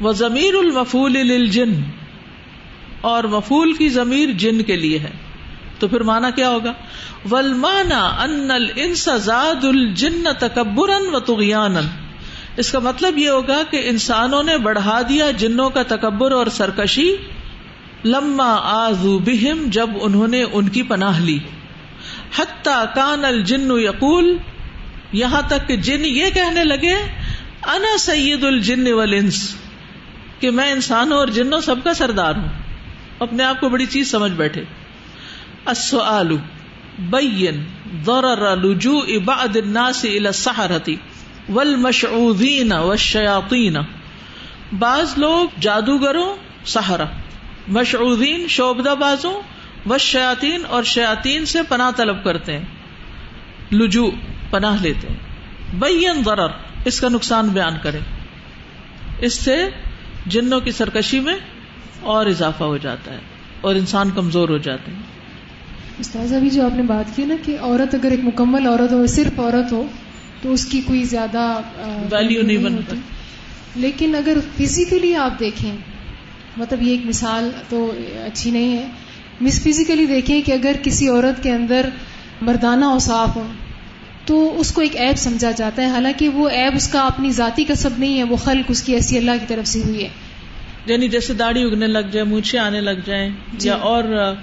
وہ 0.00 0.12
ضمیر 0.12 0.54
المفول 0.54 1.46
جن 1.46 1.72
اور 3.02 3.24
مفول 3.24 3.72
کی 3.72 3.88
ضمیر 3.88 4.30
جن 4.30 4.62
کے 4.62 4.76
لیے 4.76 4.98
ہے۔ 4.98 5.10
تو 5.78 5.88
پھر 5.88 6.00
مانا 6.00 6.30
کیا 6.30 6.48
ہوگا؟ 6.48 6.72
ولمانا 7.30 8.06
ان 8.06 8.50
الانس 8.50 9.08
زاد 9.16 9.64
الجن 9.64 10.24
تکبر 10.38 10.90
و 11.12 11.20
تغیان 11.20 11.76
اس 12.56 12.72
کا 12.72 12.78
مطلب 12.78 13.18
یہ 13.18 13.30
ہوگا 13.30 13.62
کہ 13.70 13.80
انسانوں 13.84 14.42
نے 14.42 14.58
بڑھا 14.58 15.02
دیا 15.08 15.30
جنوں 15.30 15.70
کا 15.70 15.82
تکبر 15.82 16.32
اور 16.32 16.46
سرکشی۔ 16.46 17.16
لما 18.04 18.56
آزو 18.62 19.18
بہم 19.18 19.64
جب 19.66 19.90
انہوں 20.00 20.28
نے 20.28 20.44
ان 20.52 20.68
کی 20.68 20.82
پناہ 20.82 21.20
لی۔ 21.20 21.38
حتی 22.38 22.84
کان 22.94 23.24
الجن 23.24 23.68
یقول 23.70 24.36
یہاں 25.12 25.42
تک 25.48 25.68
کہ 25.68 25.76
جن 25.76 26.04
یہ 26.04 26.30
کہنے 26.34 26.64
لگے 26.64 26.94
انا 27.66 27.98
سید 27.98 28.44
الجن 28.44 28.92
والانس 28.92 29.56
کہ 30.40 30.50
میں 30.50 30.72
انسانوں 30.72 31.18
اور 31.18 31.28
جنوں 31.28 31.60
سب 31.60 31.76
کا 31.84 31.94
سردار 31.94 32.34
ہوں۔ 32.34 32.61
اپنے 33.22 33.44
آپ 33.44 33.60
کو 33.60 33.68
بڑی 33.68 33.86
چیز 33.86 34.10
سمجھ 34.10 34.32
بیٹھے۔ 34.32 34.64
السؤال، 35.64 36.36
بین 36.98 37.64
ضرر 38.04 38.56
لجوء 38.56 39.18
بعض 39.24 39.56
الناس 39.56 40.04
الى 40.04 40.26
السحرة 40.26 40.92
والمشعوذین 41.48 42.72
والشیاطین۔ 42.72 43.76
بعض 44.78 45.18
لوگ 45.18 45.48
جادوگروں 45.60 46.36
سہرا 46.64 47.04
مشعوذین، 47.68 48.48
شعبدہ 48.48 48.94
بازوں، 49.00 49.40
والشیاطین 49.86 50.62
اور 50.68 50.82
شیاطین 50.82 51.46
سے 51.46 51.58
پناہ 51.68 51.90
طلب 51.96 52.24
کرتے 52.24 52.58
ہیں۔ 52.58 52.64
لجوء، 53.74 54.10
پناہ 54.50 54.82
لیتے 54.82 55.08
ہیں۔ 55.08 55.16
بین 55.74 56.22
ضرر، 56.24 56.48
اس 56.84 57.00
کا 57.00 57.08
نقصان 57.08 57.48
بیان 57.48 57.74
کرے 57.82 57.98
اس 59.18 59.34
سے 59.34 59.68
جنوں 60.26 60.60
کی 60.60 60.72
سرکشی 60.72 61.20
میں 61.20 61.36
اور 62.02 62.26
اضافہ 62.26 62.64
ہو 62.64 62.76
جاتا 62.76 63.12
ہے 63.12 63.18
اور 63.60 63.74
انسان 63.74 64.10
کمزور 64.10 64.48
ہو 64.48 64.58
جاتے 64.58 64.92
ہیں۔ 64.92 64.98
استاذ 65.98 66.32
ابھی 66.32 66.50
جو 66.50 66.64
آپ 66.64 66.76
نے 66.76 66.82
بات 66.82 67.16
کی 67.16 67.24
نا 67.24 67.34
کہ 67.42 67.56
عورت 67.60 67.94
اگر 67.94 68.10
ایک 68.10 68.20
مکمل 68.22 68.66
عورت 68.66 68.92
ہو 68.92 69.06
صرف 69.06 69.40
عورت 69.40 69.72
ہو 69.72 69.86
تو 70.42 70.52
اس 70.52 70.66
کی 70.66 70.80
کوئی 70.80 71.04
زیادہ 71.04 71.60
ویلو 72.12 72.42
نہیں 72.42 72.56
بنتا۔ 72.56 72.96
لیکن 73.76 74.14
اگر 74.14 74.36
فزیکلی 74.58 75.14
آپ 75.14 75.40
دیکھیں 75.40 75.76
مطلب 76.56 76.82
یہ 76.82 76.90
ایک 76.90 77.06
مثال 77.06 77.50
تو 77.68 77.92
اچھی 78.26 78.50
نہیں 78.50 78.76
ہے۔ 78.76 78.86
مس 79.40 79.62
فزیکلی 79.62 80.06
دیکھیں 80.06 80.42
کہ 80.42 80.52
اگر 80.52 80.72
کسی 80.82 81.08
عورت 81.08 81.42
کے 81.42 81.52
اندر 81.52 81.88
مردانہ 82.40 82.84
اور 82.84 82.98
صاف 82.98 83.36
ہو 83.36 83.46
تو 84.26 84.60
اس 84.60 84.72
کو 84.72 84.80
ایک 84.80 84.96
ایپ 84.96 85.16
سمجھا 85.16 85.50
جاتا 85.50 85.82
ہے۔ 85.82 85.86
حالانکہ 85.86 86.28
وہ 86.28 86.48
ایپ 86.48 86.72
اس 86.76 86.88
کا 86.88 87.00
اپنی 87.06 87.30
ذاتی 87.30 87.64
کا 87.64 87.74
سب 87.74 87.90
نہیں 87.98 88.18
ہے 88.18 88.22
وہ 88.22 88.36
خلق 88.36 88.64
اس 88.68 88.82
کی 88.82 88.94
ایسی 88.94 89.18
اللہ 89.18 89.30
کی 89.40 89.46
طرف 89.48 89.66
سے 89.66 89.80
ہوئی 89.80 90.02
ہے۔ 90.04 90.08
یعنی 90.86 91.08
جیسے 91.08 91.34
داڑھی 91.34 91.62
اگنے 91.62 91.86
لگ 91.86 92.08
جائے 92.10 92.24
مونچھے 92.24 92.58
آنے 92.58 92.80
لگ 92.80 93.04
جائیں 93.06 93.30
جی۔ 93.52 93.68
یا 93.68 93.74
اور 93.74 94.34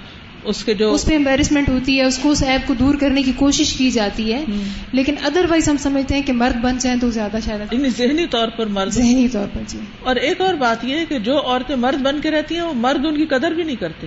اس 0.44 0.64
کے 0.64 0.74
جو 0.74 0.92
اس 0.94 1.06
پہ 1.06 1.16
امبیرسمنٹ 1.16 1.68
ہوتی 1.68 1.98
ہے 1.98 2.04
اس 2.04 2.18
کو 2.18 2.30
اس 2.30 2.42
ایپ 2.42 2.60
کو 2.66 2.74
دور 2.74 2.94
کرنے 2.94 3.22
کی 3.22 3.32
کوشش 3.36 3.72
کی 3.72 3.90
جاتی 3.90 4.32
ہے۔ 4.32 4.44
لیکن 4.92 5.14
ادر 5.24 5.46
وائز 5.48 5.68
ہم 5.68 5.76
سمجھتے 5.76 6.14
ہیں 6.14 6.22
کہ 6.22 6.32
مرد 6.32 6.60
بن 6.60 6.78
جائیں 6.78 7.00
تو 7.00 7.10
زیادہ 7.10 7.36
شاید 7.44 7.72
یعنی 7.72 7.88
ذہنی 7.88 8.26
طور 8.26 8.48
پر 8.48 8.66
مرد۔ 8.66 8.90
ذہنی 8.90 9.28
طور 9.28 9.46
پر 9.54 9.60
جی۔ 9.66 9.78
اور 10.00 10.16
ایک 10.16 10.40
اور 10.40 10.54
بات 10.54 10.84
یہ 10.84 10.96
ہے 10.96 11.04
کہ 11.06 11.18
جو 11.18 11.38
عورتیں 11.38 11.76
مرد 11.76 12.02
بن 12.02 12.20
کے 12.20 12.30
رہتی 12.30 12.54
ہیں 12.54 12.62
وہ 12.62 12.74
مرد 12.74 13.06
ان 13.06 13.16
کی 13.16 13.26
قدر 13.26 13.50
بھی 13.50 13.62
نہیں 13.62 13.76
کرتے۔ 13.76 14.06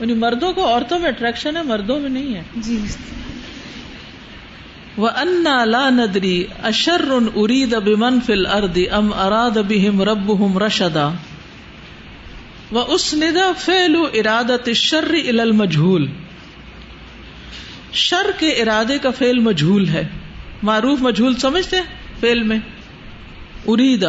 یعنی 0.00 0.14
مردوں 0.14 0.52
کو 0.52 0.66
عورتوں 0.68 0.98
میں 0.98 1.08
اٹریکشن 1.08 1.56
ہے 1.56 1.62
مردوں 1.62 2.00
میں 2.00 2.10
نہیں 2.10 2.34
ہے۔ 2.34 2.42
جی۔ 2.56 2.78
وہ 4.96 5.08
انا 5.08 5.64
لا 5.64 5.90
ندری 5.90 6.44
اشر 6.62 7.10
ارید 7.36 7.74
بمن 7.74 8.20
فل 8.26 8.46
ارد 8.46 8.78
ام 8.90 9.12
اراد 9.12 9.58
بہم 9.68 10.02
رب 10.02 10.46
ہم 10.46 10.58
رشدا۔ 10.58 11.10
و 12.72 12.78
اس 12.78 13.14
ندا 13.14 13.52
فیل 13.58 13.96
ارادت 14.14 14.70
شر 14.74 15.14
المجھول 15.28 16.06
شر 17.92 18.30
کے 18.38 18.48
ارادے 18.48 18.98
کا 18.98 19.10
فیل 19.10 19.38
مجھول 19.38 19.88
ہے۔ 19.88 20.08
معروف 20.62 21.00
مجھول 21.00 21.36
سمجھتے 21.36 21.76
فیل 22.20 22.42
میں۔ 22.42 22.58
اریدا 23.66 24.08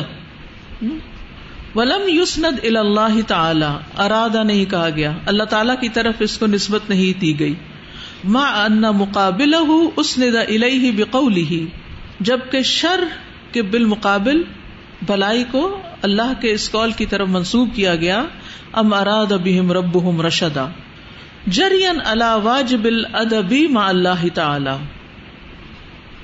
ولم 1.76 2.02
یسند 2.08 2.60
اللہ 2.64 3.22
تعالی 3.28 3.66
ارادہ 3.98 4.44
نہیں 4.44 4.66
کہا 4.66 4.90
گیا۔ 4.90 5.18
اللہ 5.26 5.44
تعالی 5.44 5.74
کی 5.82 5.90
طرف 5.90 6.16
اس 6.20 6.38
کو 6.38 6.48
نسبت 6.48 6.90
نہیں 6.90 7.20
دی 7.20 7.40
گئی۔ 7.40 7.54
ما 8.24 8.64
ان 8.64 8.82
مقابل 8.82 9.54
اس 9.96 10.18
نے 10.18 10.28
الہی 10.28 10.92
بقولی 10.92 11.44
ہی 11.44 11.66
جبکہ 12.20 12.62
شر 12.62 13.04
کے 13.52 13.62
بالمقابل 13.62 14.42
بلائی 15.08 15.44
کو 15.52 15.82
اللہ 16.02 16.34
کے 16.42 16.52
اس 16.52 16.72
قول 16.72 16.92
کی 16.92 17.06
طرف 17.06 17.28
منسوب 17.28 17.70
کیا 17.76 17.96
گیا۔ 17.96 18.24
ام 18.74 18.94
اراد 18.94 19.32
بہم 19.32 19.72
ربہم 19.72 20.22
رشدا 20.22 20.68
جرین 21.48 22.02
علا 22.06 22.36
واجب 22.36 22.86
الادبی 22.86 23.68
ما 23.68 23.88
اللہ 23.88 24.26
تعالی 24.34 24.78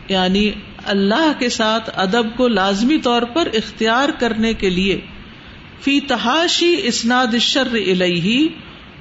یعنی 0.10 0.52
اللہ 0.86 1.32
کے 1.40 1.50
ساتھ 1.50 1.90
ادب 1.96 2.38
کو 2.38 2.48
لازمی 2.48 2.98
طور 2.98 3.22
پر 3.22 3.48
اختیار 3.54 4.10
کرنے 4.20 4.54
کے 4.54 4.70
لیے 4.70 5.00
فی 5.82 6.00
تحاشی 6.00 6.76
اسناد 6.84 7.28
الشر 7.28 7.68
الیہ 7.72 8.48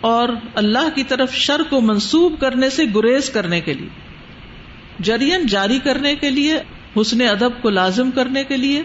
اور 0.01 0.29
اللہ 0.55 0.89
کی 0.95 1.03
طرف 1.03 1.33
شر 1.33 1.61
کو 1.71 1.81
منسوب 1.81 2.41
کرنے 2.41 2.71
سے 2.71 2.85
گریز 2.95 3.31
کرنے 3.31 3.61
کے 3.61 3.75
لیے 3.75 3.89
جرین 5.01 5.47
جاری 5.47 5.79
کرنے 5.79 6.15
کے 6.17 6.31
لیے، 6.31 6.59
حسن 6.97 7.21
ادب 7.21 7.63
کو 7.63 7.71
لازم 7.71 8.11
کرنے 8.11 8.45
کے 8.45 8.57
لیے 8.57 8.83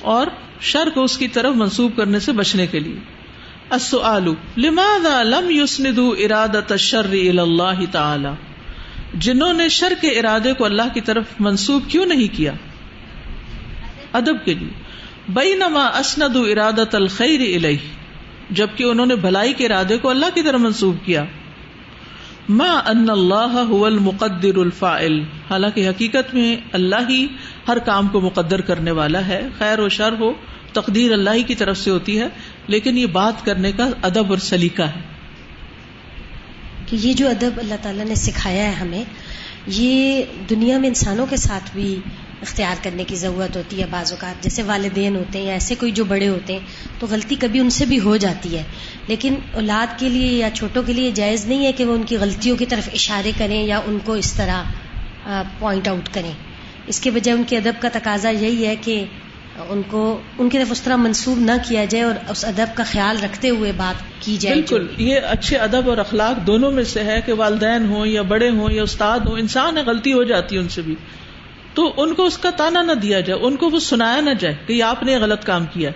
اور 0.00 0.26
شر 0.60 0.88
کو 0.94 1.04
اس 1.04 1.18
کی 1.18 1.28
طرف 1.28 1.54
منسوب 1.54 1.96
کرنے 1.96 2.20
سے 2.20 2.32
بچنے 2.32 2.66
کے 2.66 2.80
لیے۔ 2.80 2.96
السؤال، 3.70 4.34
لماذا 4.56 5.22
لم 5.22 5.60
ارادت 5.98 6.72
الشر 6.72 7.12
اللہ 7.38 7.80
تعالی؟ 7.90 8.28
جنہوں 9.14 9.52
نے 9.52 9.68
شر 9.68 9.92
کے 10.00 10.08
ارادے 10.08 10.52
کو 10.52 10.64
اللہ 10.64 10.82
کی 10.94 11.00
طرف 11.00 11.24
منسوب 11.40 11.82
کیوں 11.88 12.06
نہیں 12.06 12.36
کیا؟ 12.36 12.52
ادب 14.12 14.44
کے 14.44 14.54
لیے۔ 14.54 14.68
بینما 15.28 15.86
اسند 15.86 16.36
ارادت 16.36 16.94
الخیر 16.94 17.40
الیہ، 17.40 17.76
جبکہ 18.50 18.84
انہوں 18.84 19.06
نے 19.06 19.16
بھلائی 19.16 19.52
کے 19.52 19.66
ارادے 19.66 19.98
کو 19.98 20.08
اللہ 20.08 20.26
کی 20.34 20.42
طرف 20.42 20.60
منسوب 20.60 20.96
کیا۔ 21.04 21.24
ما 22.48 22.80
ان 22.86 23.10
اللہ 23.10 23.64
هو 23.68 23.84
المقدر 23.84 24.56
الفائل 24.56 25.22
حالانکہ 25.50 25.88
حقیقت 25.88 26.34
میں 26.34 26.56
اللہ 26.72 27.08
ہی 27.08 27.26
ہر 27.68 27.78
کام 27.78 28.08
کو 28.08 28.20
مقدر 28.20 28.60
کرنے 28.60 28.90
والا 28.90 29.26
ہے، 29.26 29.48
خیر 29.58 29.78
و 29.78 29.88
شر 29.88 30.14
ہو، 30.18 30.32
تقدیر 30.72 31.12
اللہ 31.12 31.30
ہی 31.30 31.42
کی 31.42 31.54
طرف 31.54 31.78
سے 31.78 31.90
ہوتی 31.90 32.20
ہے۔ 32.20 32.28
لیکن 32.66 32.98
یہ 32.98 33.06
بات 33.06 33.44
کرنے 33.44 33.72
کا 33.72 33.88
ادب 34.02 34.30
اور 34.30 34.38
سلیقہ 34.38 34.82
ہے۔ 34.82 35.00
کہ 36.86 36.96
یہ 36.96 37.12
جو 37.12 37.28
ادب 37.28 37.50
اللہ 37.56 37.74
تعالیٰ 37.82 38.04
نے 38.04 38.14
سکھایا 38.14 38.64
ہے 38.64 38.72
ہمیں، 38.72 39.04
یہ 39.66 40.22
دنیا 40.50 40.78
میں 40.78 40.88
انسانوں 40.88 41.26
کے 41.30 41.36
ساتھ 41.36 41.70
بھی 41.72 41.98
اختیار 42.42 42.74
کرنے 42.82 43.04
کی 43.04 43.16
ضرورت 43.16 43.56
ہوتی 43.56 43.80
ہے 43.80 43.86
بعض 43.90 44.12
اوقات۔ 44.12 44.42
جیسے 44.42 44.62
والدین 44.62 45.16
ہوتے 45.16 45.38
ہیں 45.38 45.46
یا 45.46 45.52
ایسے 45.52 45.74
کوئی 45.74 45.92
جو 45.92 46.04
بڑے 46.04 46.28
ہوتے 46.28 46.52
ہیں، 46.52 46.60
تو 46.98 47.06
غلطی 47.10 47.34
کبھی 47.40 47.60
ان 47.60 47.70
سے 47.70 47.86
بھی 47.86 48.00
ہو 48.00 48.16
جاتی 48.16 48.56
ہے۔ 48.56 48.62
لیکن 49.08 49.34
اولاد 49.52 49.98
کے 49.98 50.08
لیے 50.08 50.32
یا 50.32 50.50
چھوٹوں 50.54 50.82
کے 50.82 50.92
لیے 50.92 51.10
جائز 51.10 51.46
نہیں 51.46 51.66
ہے 51.66 51.72
کہ 51.72 51.84
وہ 51.84 51.94
ان 51.94 52.02
کی 52.02 52.16
غلطیوں 52.16 52.56
کی 52.56 52.66
طرف 52.66 52.88
اشارے 52.92 53.32
کریں 53.38 53.62
یا 53.62 53.80
ان 53.86 53.98
کو 54.04 54.12
اس 54.12 54.32
طرح 54.32 54.62
پوائنٹ 55.58 55.88
آؤٹ 55.88 56.08
کریں۔ 56.12 56.32
اس 56.86 57.00
کے 57.00 57.10
بجائے 57.10 57.38
ان 57.38 57.44
کے 57.46 57.56
ادب 57.56 57.82
کا 57.82 57.88
تقاضا 57.92 58.28
یہی 58.28 58.66
ہے 58.66 58.76
کہ 58.76 59.04
ان 59.68 59.82
کو 59.88 60.20
ان 60.38 60.48
کی 60.48 60.58
طرف 60.58 60.68
اس 60.70 60.82
طرح 60.82 60.96
منسوب 60.96 61.38
نہ 61.38 61.52
کیا 61.68 61.84
جائے 61.84 62.04
اور 62.04 62.14
اس 62.28 62.44
ادب 62.44 62.76
کا 62.76 62.84
خیال 62.86 63.16
رکھتے 63.24 63.48
ہوئے 63.48 63.72
بات 63.76 64.02
کی 64.20 64.36
جائے 64.36 64.54
بالکل، 64.54 64.86
یہ 64.98 65.20
اچھے 65.28 65.56
ادب 65.56 65.90
اور 65.90 65.98
اخلاق 65.98 66.46
دونوں 66.46 66.72
میں 66.72 66.84
سے 66.84 67.04
ہے 67.04 67.20
کہ 67.26 67.32
والدین 67.32 67.86
ہوں 67.86 68.06
یا 68.06 68.22
بڑے 68.22 68.50
ہوں 68.50 68.70
یا 68.70 68.82
استاد 68.82 69.18
ہوں، 69.18 69.38
انسان 69.38 69.78
ہے، 69.78 69.82
غلطی 69.82 70.12
ہو 70.12 70.22
جاتی 70.22 70.56
ہے 70.56 70.60
ان 70.60 70.68
سے 70.68 70.82
بھی۔ 70.82 70.94
تو 71.74 71.92
ان 71.96 72.14
کو 72.14 72.24
اس 72.24 72.38
کا 72.38 72.50
تانا 72.50 72.82
نہ 72.82 72.92
دیا 72.92 73.20
جائے، 73.20 73.40
ان 73.40 73.56
کو 73.56 73.70
وہ 73.70 73.78
سنایا 73.78 74.20
نہ 74.20 74.30
جائے 74.38 74.54
کہ 74.66 74.82
آپ 74.82 75.02
نے 75.02 75.16
غلط 75.16 75.44
کام 75.44 75.64
کیا 75.72 75.90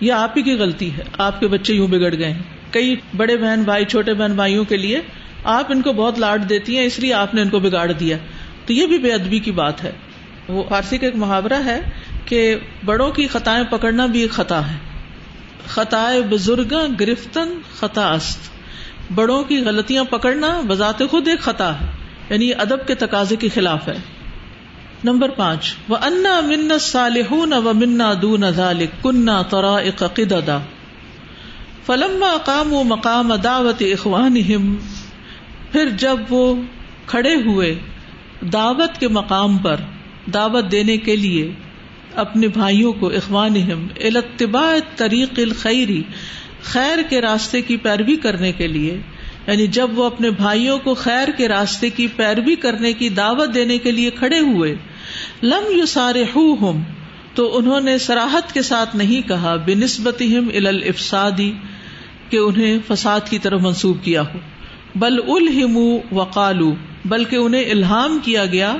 یہ 0.00 0.12
آپ 0.12 0.32
ہی 0.36 0.42
کی 0.42 0.52
غلطی 0.52 0.92
ہے، 0.92 1.02
آپ 1.18 1.40
کے 1.40 1.48
بچے 1.48 1.74
یوں 1.74 1.88
بگڑ 1.88 2.14
گئے 2.18 2.32
ہیں۔ 2.32 2.42
کئی 2.70 2.96
بڑے 3.16 3.36
بہن 3.36 3.62
بھائی، 3.62 3.84
چھوٹے 3.84 4.14
بہن 4.14 4.32
بھائیوں 4.32 4.64
کے 4.64 4.76
لیے 4.76 5.00
آپ 5.44 5.72
ان 5.72 5.82
کو 5.82 5.92
بہت 5.92 6.18
لاڈ 6.18 6.48
دیتی 6.48 6.78
ہیں، 6.78 6.84
اس 6.84 6.98
لیے 6.98 7.12
آپ 7.12 7.34
نے 7.34 7.42
ان 7.42 7.48
کو 7.48 7.58
بگاڑ 7.58 7.92
دیا۔ 7.92 8.16
تو 8.66 8.72
یہ 8.72 8.86
بھی 8.86 8.98
بے 8.98 9.12
ادبی 9.12 9.38
کی 9.38 9.50
بات 9.50 9.84
ہے۔ 9.84 9.92
وہ 10.48 10.62
فارسی 10.68 10.98
کا 10.98 11.06
ایک 11.06 11.16
محاورہ 11.16 11.64
ہے 11.64 11.80
کہ 12.26 12.56
بڑوں 12.84 13.10
کی 13.10 13.26
خطائیں 13.26 13.64
پکڑنا 13.64 14.06
بھی 14.06 14.20
ایک 14.20 14.30
خطا 14.30 14.68
ہے۔ 14.68 14.76
خطائے 15.66 16.22
بزرگ 16.22 16.74
گرفتن 17.00 17.48
خطا 17.74 18.12
است۔ 18.12 18.38
بڑوں 19.14 19.42
کی 19.44 19.58
غلطیاں 19.58 20.04
پکڑنا 20.04 20.60
بذات 20.68 21.02
خود 21.10 21.28
ایک 21.28 21.40
خطا 21.40 21.80
ہے۔ 21.80 21.86
یعنی 22.30 22.54
ادب 22.54 22.86
کے 22.86 22.94
تقاضے 22.94 23.36
کے 23.36 23.48
خلاف 23.48 23.88
ہے۔ 23.88 23.96
نمبر 25.04 25.28
پانچ۔ 25.28 25.74
وہ 25.88 25.96
انا 26.02 26.40
من 26.40 26.78
صالح 26.80 27.32
و 27.32 27.72
منا 27.74 28.12
دون 28.22 28.50
ذالک 28.50 29.02
کنہ 29.02 29.42
ترا 29.50 29.76
قدا 30.14 30.58
فلم 31.86 32.22
اقام 32.22 32.72
و 32.72 32.82
مقام 32.82 33.34
دعوت 33.34 33.82
اخوان 33.92 34.36
پھر 35.72 35.88
جب 35.88 36.16
وہ 36.30 36.54
کھڑے 37.06 37.34
ہوئے 37.34 37.78
دعوت 38.40 39.00
کے 39.00 39.08
مقام 39.08 39.58
پر 39.58 39.76
دعوت 40.34 40.72
دینے 40.72 40.96
کے 40.96 41.16
لیے 41.16 41.52
اپنے 42.16 42.48
بھائیوں 42.48 42.92
کو 42.92 43.08
اخوان 43.08 43.54
التباع 44.00 44.72
طریق 44.96 45.38
الخیری 45.38 46.02
خیر 46.62 46.98
کے 47.08 47.20
راستے 47.20 47.60
کی 47.62 47.76
پیروی 47.76 48.16
کرنے 48.16 48.52
کے 48.52 48.66
لیے 48.66 48.96
یعنی 49.46 49.66
جب 49.66 49.98
وہ 49.98 50.04
اپنے 50.04 50.30
بھائیوں 50.30 50.78
کو 50.78 50.94
خیر 50.94 51.28
کے 51.36 51.48
راستے 51.48 51.90
کی 51.90 52.06
پیروی 52.06 52.54
کرنے 52.56 52.92
کی 52.92 53.08
دعوت 53.08 53.54
دینے 53.54 53.78
کے 53.78 53.90
لیے 53.90 54.10
کھڑے 54.10 54.38
ہوئے، 54.38 54.74
لم 55.42 55.70
یو 55.76 55.86
سارے 55.86 56.24
تو 57.34 57.58
انہوں 57.58 57.80
نے 57.80 57.98
سراہد 57.98 58.52
کے 58.52 58.62
ساتھ 58.62 58.96
نہیں 58.96 59.28
کہا 59.28 59.56
بے 59.56 59.74
نسبت 59.74 60.22
الافسادی 60.54 61.52
کہ 62.30 62.36
انہیں 62.36 62.78
فساد 62.88 63.20
کی 63.30 63.38
طرف 63.38 63.60
منسوب 63.60 64.02
کیا 64.02 64.22
ہو، 64.22 64.38
بل 64.96 65.18
الہم 65.28 65.76
وقالو 66.12 66.74
بلکہ 67.04 67.36
انہیں 67.36 67.70
الہام 67.70 68.18
کیا 68.22 68.44
گیا 68.46 68.76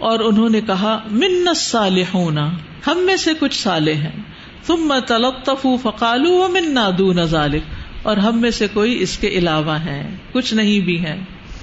اور 0.00 0.20
انہوں 0.20 0.48
نے 0.48 0.60
کہا 0.60 0.98
من 1.10 1.54
صالحون 1.56 2.38
ہم 2.86 2.98
میں 2.98 3.16
سے 3.16 3.30
کچھ 3.40 3.62
سالے 3.62 3.94
ہیں۔ 3.94 4.16
ثم 4.66 4.94
تلطفوا 5.06 5.76
فقالوا 5.82 6.44
ومنا 6.44 6.90
دون 6.98 7.24
ذلك، 7.24 7.62
اور 8.02 8.16
ہم 8.16 8.40
میں 8.40 8.50
سے 8.50 8.66
کوئی 8.72 8.96
اس 9.00 9.18
کے 9.18 9.28
علاوہ 9.28 9.76
ہیں 9.80 10.16
کچھ 10.32 10.54
نہیں 10.54 10.80
بھی 10.80 10.98
ہیں 10.98 11.16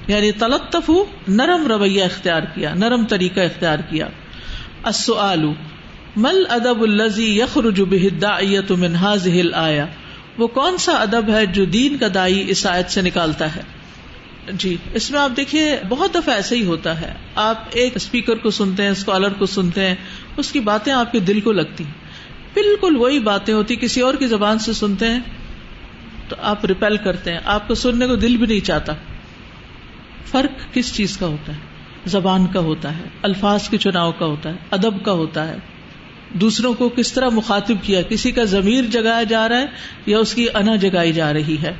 یعنی 0.08 0.32
تلطف 0.32 0.92
نرم 1.28 1.68
رویہ 1.68 2.04
اختیار 2.04 2.42
کیا، 2.56 2.74
نرم 2.74 3.06
طریقہ 3.06 3.40
اختیار 3.40 3.80
کیا۔ 3.80 4.08
السؤال، 4.84 5.46
مل 6.16 6.44
ادب 6.50 6.82
الزی 6.82 7.40
یخرج 7.40 7.82
به 7.82 8.06
الداعیة 8.06 8.76
من 8.78 8.96
هذه 8.96 9.40
الايه 9.40 9.86
وہ 10.38 10.48
کون 10.48 10.78
سا 10.78 10.92
ادب 10.92 11.30
ہے 11.30 11.46
جو 11.46 11.66
دین 11.66 11.98
کا 11.98 12.08
دائی 12.14 12.44
اس 12.48 12.66
آیت 12.66 12.90
سے 12.90 13.02
نکالتا 13.02 13.56
ہے؟ 13.56 13.62
جی 14.54 14.78
اس 14.94 15.12
میں 15.12 15.20
آپ 15.20 15.32
دیکھیے، 15.38 15.80
بہت 15.90 16.16
دفعہ 16.16 16.36
ایسے 16.36 16.56
ہی 16.56 16.66
ہوتا 16.66 17.02
ہے۔ 17.02 17.14
آپ 17.36 17.64
ایک 17.72 17.96
اسپیکر 17.96 18.36
کو 18.36 18.50
سنتے 18.50 18.84
ہیں 18.84 18.90
اسکالر 18.90 19.34
کو 19.34 19.46
سنتے 19.46 19.88
ہیں، 19.88 19.96
اس 20.38 20.52
کی 20.52 20.60
باتیں 20.60 20.94
آپ 20.94 21.12
کے 21.12 21.20
دل 21.20 21.42
کو 21.42 21.52
لگتی 21.52 21.84
بالکل 22.54 22.96
وہی 22.96 23.20
باتیں 23.20 23.54
ہوتی، 23.54 23.76
کسی 23.76 24.02
اور 24.02 24.14
کی 24.14 24.28
زبان 24.28 24.60
سے 24.60 24.74
سنتے 24.74 25.08
ہیں، 25.08 25.20
تو 26.30 26.36
آپ 26.40 26.66
ریپیل 26.66 26.98
کرتے 26.98 27.32
ہیں۔ 27.32 27.40
آپ 27.46 27.68
کو 27.68 27.74
سننے 27.74 28.08
کو 28.08 28.16
دل 28.16 28.38
بھی 28.38 28.48
نہیں 28.48 28.66
چاہتا۔ 28.66 28.94
فرق 30.26 30.74
کس 30.74 30.96
چیز 30.96 31.18
کا 31.18 31.28
ہوتا 31.28 31.54
ہے؟ 31.54 31.58
زبان 32.06 32.48
کا 32.48 32.60
ہوتا 32.60 32.98
ہے، 32.98 33.04
الفاظ 33.22 33.70
کے 33.70 33.78
چناؤ 33.78 34.12
کا 34.12 34.26
ہوتا 34.26 34.50
ہے، 34.50 34.56
ادب 34.72 35.04
کا 35.04 35.12
ہوتا 35.12 35.48
ہے۔ 35.48 35.56
دوسروں 36.34 36.74
کو 36.74 36.90
کس 36.90 37.14
طرح 37.14 37.30
مخاطب 37.30 37.76
کیا؟ 37.82 38.02
کسی 38.02 38.32
کا 38.32 38.44
ضمیر 38.44 38.84
جگایا 38.84 39.24
جا 39.24 39.50
رہا 39.50 39.60
ہے 39.60 39.66
یا 40.06 40.20
اس 40.20 40.34
کی 40.34 40.48
انا 40.54 40.76
جگائی 40.76 41.14
جا 41.14 41.34
رہی 41.34 41.58
ہے؟ 41.64 41.74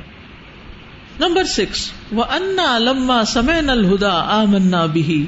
نمبر 1.20 1.44
سکس 1.44 1.92
وہ 2.12 2.24
انا 2.24 2.78
لما 2.78 3.24
سمے 3.24 3.60
نل 3.60 3.94
ہدا 3.94 4.12
آمنا 4.12 4.86
بھی 4.86 5.26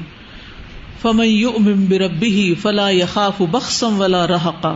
فمن 1.01 1.85
بربی 1.85 2.55
فلا 2.61 2.89
یخاف 2.89 3.41
بخسم 3.41 4.01
ولا 4.01 4.27
رحقا 4.27 4.73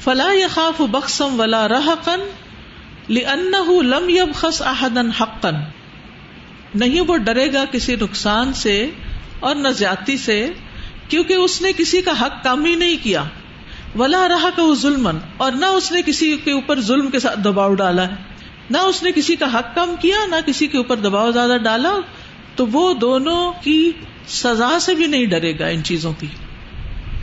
فلا 0.00 0.32
یخاف 0.32 0.80
بخسم 0.90 1.40
ولا 1.40 1.68
رحقن 1.68 2.20
لأنه 3.10 3.80
لم 3.82 4.08
يبخس 4.08 4.62
احدا 4.62 5.00
حقا۔ 5.20 5.50
نہیں 6.74 7.00
وہ 7.00 7.16
ڈرے 7.16 7.52
گا 7.52 7.64
کسی 7.70 7.96
نقصان 7.96 8.52
سے 8.52 8.90
اور 9.40 9.54
نہ 9.54 9.68
زیادتی 9.68 10.16
سے، 10.16 10.50
کیونکہ 11.08 11.34
اس 11.34 11.62
نے 11.62 11.72
کسی 11.72 12.02
کا 12.02 12.12
حق 12.20 12.44
کم 12.44 12.64
ہی 12.64 12.74
نہیں 12.74 12.96
کیا۔ 13.02 13.24
ولا 13.98 14.28
رہا 14.28 14.48
کا 14.56 14.62
وہ 14.62 14.74
ظلم 14.74 15.08
اور 15.36 15.52
نہ 15.52 15.66
اس 15.66 15.92
نے 15.92 16.02
کسی 16.02 16.36
کے 16.36 16.52
اوپر 16.52 16.80
ظلم 16.80 17.10
کے 17.10 17.18
ساتھ 17.18 17.40
دباؤ 17.40 17.74
ڈالا 17.74 18.08
ہے۔ 18.08 18.27
نہ 18.70 18.78
اس 18.78 19.02
نے 19.02 19.12
کسی 19.12 19.36
کا 19.36 19.58
حق 19.58 19.74
کم 19.74 19.94
کیا، 20.00 20.26
نہ 20.26 20.36
کسی 20.46 20.66
کے 20.66 20.76
اوپر 20.76 20.96
دباؤ 20.96 21.30
زیادہ 21.30 21.56
ڈالا، 21.62 21.96
تو 22.56 22.66
وہ 22.66 22.94
دونوں 22.94 23.52
کی 23.62 23.92
سزا 24.28 24.78
سے 24.80 24.94
بھی 24.94 25.06
نہیں 25.06 25.26
ڈرے 25.26 25.58
گا 25.58 25.66
ان 25.66 25.82
چیزوں 25.82 26.12
کی۔ 26.18 26.26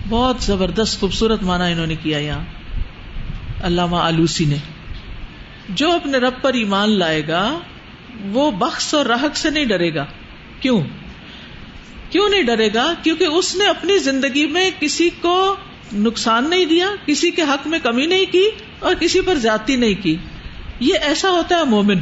بہت 0.09 0.37
زبردست 0.39 0.99
خوبصورت 0.99 1.43
مانا 1.43 1.65
انہوں 1.65 1.87
نے 1.87 1.95
کیا 1.95 2.19
یہاں۔ 2.19 2.43
علامہ 3.63 3.95
آلوسی 3.95 4.45
نے۔ 4.45 4.55
جو 5.69 5.91
اپنے 5.91 6.17
رب 6.17 6.33
پر 6.41 6.53
ایمان 6.53 6.89
لائے 6.89 7.27
گا، 7.27 7.59
وہ 8.25 8.51
بخش 8.51 8.93
اور 8.93 9.05
رحق 9.05 9.37
سے 9.37 9.49
نہیں 9.49 9.65
ڈرے 9.65 9.95
گا۔ 9.95 10.05
کیوں؟ 10.59 10.81
کیوں 12.09 12.29
نہیں 12.29 12.41
ڈرے 12.41 12.69
گا؟ 12.73 12.93
کیونکہ 13.03 13.23
اس 13.23 13.55
نے 13.55 13.65
اپنی 13.65 13.97
زندگی 13.97 14.45
میں 14.45 14.71
کسی 14.79 15.09
کو 15.21 15.55
نقصان 15.93 16.49
نہیں 16.49 16.65
دیا، 16.65 16.87
کسی 17.05 17.31
کے 17.31 17.41
حق 17.41 17.67
میں 17.67 17.79
کمی 17.79 18.05
نہیں 18.05 18.25
کی 18.31 18.49
اور 18.79 18.95
کسی 18.95 19.21
پر 19.21 19.35
زیادتی 19.35 19.75
نہیں 19.75 20.03
کی۔ 20.03 20.15
یہ 20.79 20.93
ایسا 21.01 21.29
ہوتا 21.31 21.57
ہے 21.57 21.63
مومن۔ 21.63 21.97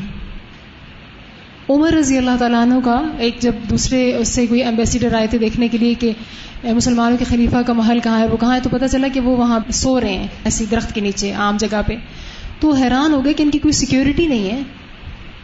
عمر 1.70 1.92
رضی 1.94 2.18
اللہ 2.18 2.32
تعالیٰ 2.40 2.62
عنہ 2.62 2.74
کا 2.86 3.02
ایک 3.18 3.40
جب 3.40 3.52
دوسرے 3.70 4.16
اس 4.16 4.28
سے 4.28 4.48
کوئی 4.48 4.64
ایمبیسیڈر 4.64 5.14
آئے 5.14 5.28
تھے 5.28 5.38
دیکھنے 5.38 5.68
کے 5.68 5.78
لیے 5.78 5.94
کہ 5.94 6.12
مسلمانوں 6.64 7.18
کے 7.18 7.26
خلیفہ 7.26 7.58
کا 7.68 7.74
محل 7.74 8.00
کہاں 8.00 8.20
ہے 8.20 8.28
وہ 8.28 8.38
کہاں 8.38 8.56
ہے 8.56 8.60
تو 8.60 8.70
پتا 8.70 8.88
چلا 8.88 9.08
کہ 9.14 9.20
وہ 9.20 9.38
وہاں 9.38 9.60
سو 9.72 10.02
رہے 10.02 10.14
ہیں 10.14 10.28
ایسی 10.44 10.66
درخت 10.72 10.96
کے 10.96 11.02
نیچے 11.02 11.32
عام 11.32 11.58
جگہ 11.58 11.82
پہ۔ 11.88 11.96
تو 12.60 12.72
حیران 12.72 13.14
ہو 13.14 13.26
گئے 13.26 13.34
کہ 13.34 13.44
ان 13.44 13.50
کی 13.50 13.60
کوئی 13.60 13.72
سیکورٹی 13.72 14.28
نہیں 14.28 14.52
ہے۔ 14.52 14.62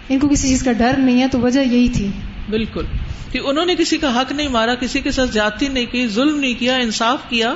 ان 0.10 0.20
کو 0.20 0.30
کسی 0.30 0.48
چیز 0.48 0.64
کا 0.64 0.72
ڈر 0.72 0.94
نہیں 0.98 1.22
ہے 1.22 1.28
تو 1.28 1.40
وجہ 1.40 1.60
یہی 1.60 1.90
تھی۔ 1.90 2.08
بالکل۔ 2.50 2.84
کہ 3.32 3.40
انہوں 3.44 3.66
نے 3.66 3.76
کسی 3.76 3.98
کا 3.98 4.22
حق 4.22 4.32
نہیں 4.32 4.48
مارا 4.48 4.76
کسی 4.76 5.00
کے 5.00 5.12
ساتھ 5.12 5.32
جاتی 5.32 5.68
نہیں 5.68 5.86
کی 5.86 6.08
ظلم 6.08 6.40
نہیں 6.40 6.54
کیا 6.60 6.76
انصاف 6.76 7.30
کیا 7.30 7.54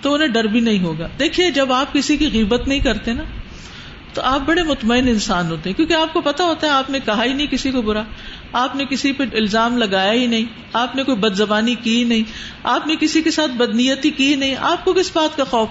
تو 0.00 0.14
انہیں 0.14 0.28
ڈر 0.28 0.44
بھی 0.44 0.60
نہیں 0.60 0.82
ہوگا۔ 0.82 1.08
دیکھیے 1.18 1.50
جب 1.50 1.72
آپ 1.72 1.92
کسی 1.92 2.16
کی 2.16 2.28
غیبت 2.32 2.68
نہیں 2.68 2.80
کرتے 2.80 3.12
نا 3.12 3.22
تو 4.14 4.22
آپ 4.22 4.40
بڑے 4.40 4.62
مطمئن 4.62 5.08
انسان 5.08 5.50
ہوتے 5.50 5.70
ہیں، 5.70 5.76
کیونکہ 5.76 5.94
آپ 5.94 6.12
کو 6.12 6.20
پتا 6.20 6.44
ہوتا 6.44 6.66
ہے 6.66 6.72
آپ 6.72 6.90
نے 6.90 6.98
کہا 7.00 7.24
ہی 7.24 7.32
نہیں 7.32 7.46
کسی 7.46 7.70
کو 7.70 7.82
برا، 7.82 8.02
آپ 8.52 8.76
نے 8.76 8.84
کسی 8.84 9.12
پہ 9.12 9.24
الزام 9.32 9.78
لگایا 9.78 10.12
ہی 10.12 10.26
نہیں، 10.26 10.44
آپ 10.72 10.96
نے 10.96 11.02
کوئی 11.02 11.16
بد 11.16 11.34
زبانی 11.34 11.74
کی 11.74 12.04
نہیں، 12.04 12.22
آپ 12.62 12.86
نے 12.86 12.94
کسی 13.00 13.22
کے 13.22 13.30
ساتھ 13.30 13.50
بدنیتی 13.50 14.10
کی 14.10 14.34
نہیں، 14.34 14.54
آپ 14.60 14.84
کو 14.84 14.92
کس 14.92 15.10
بات 15.14 15.36
کا 15.36 15.44
خوف؟ 15.44 15.68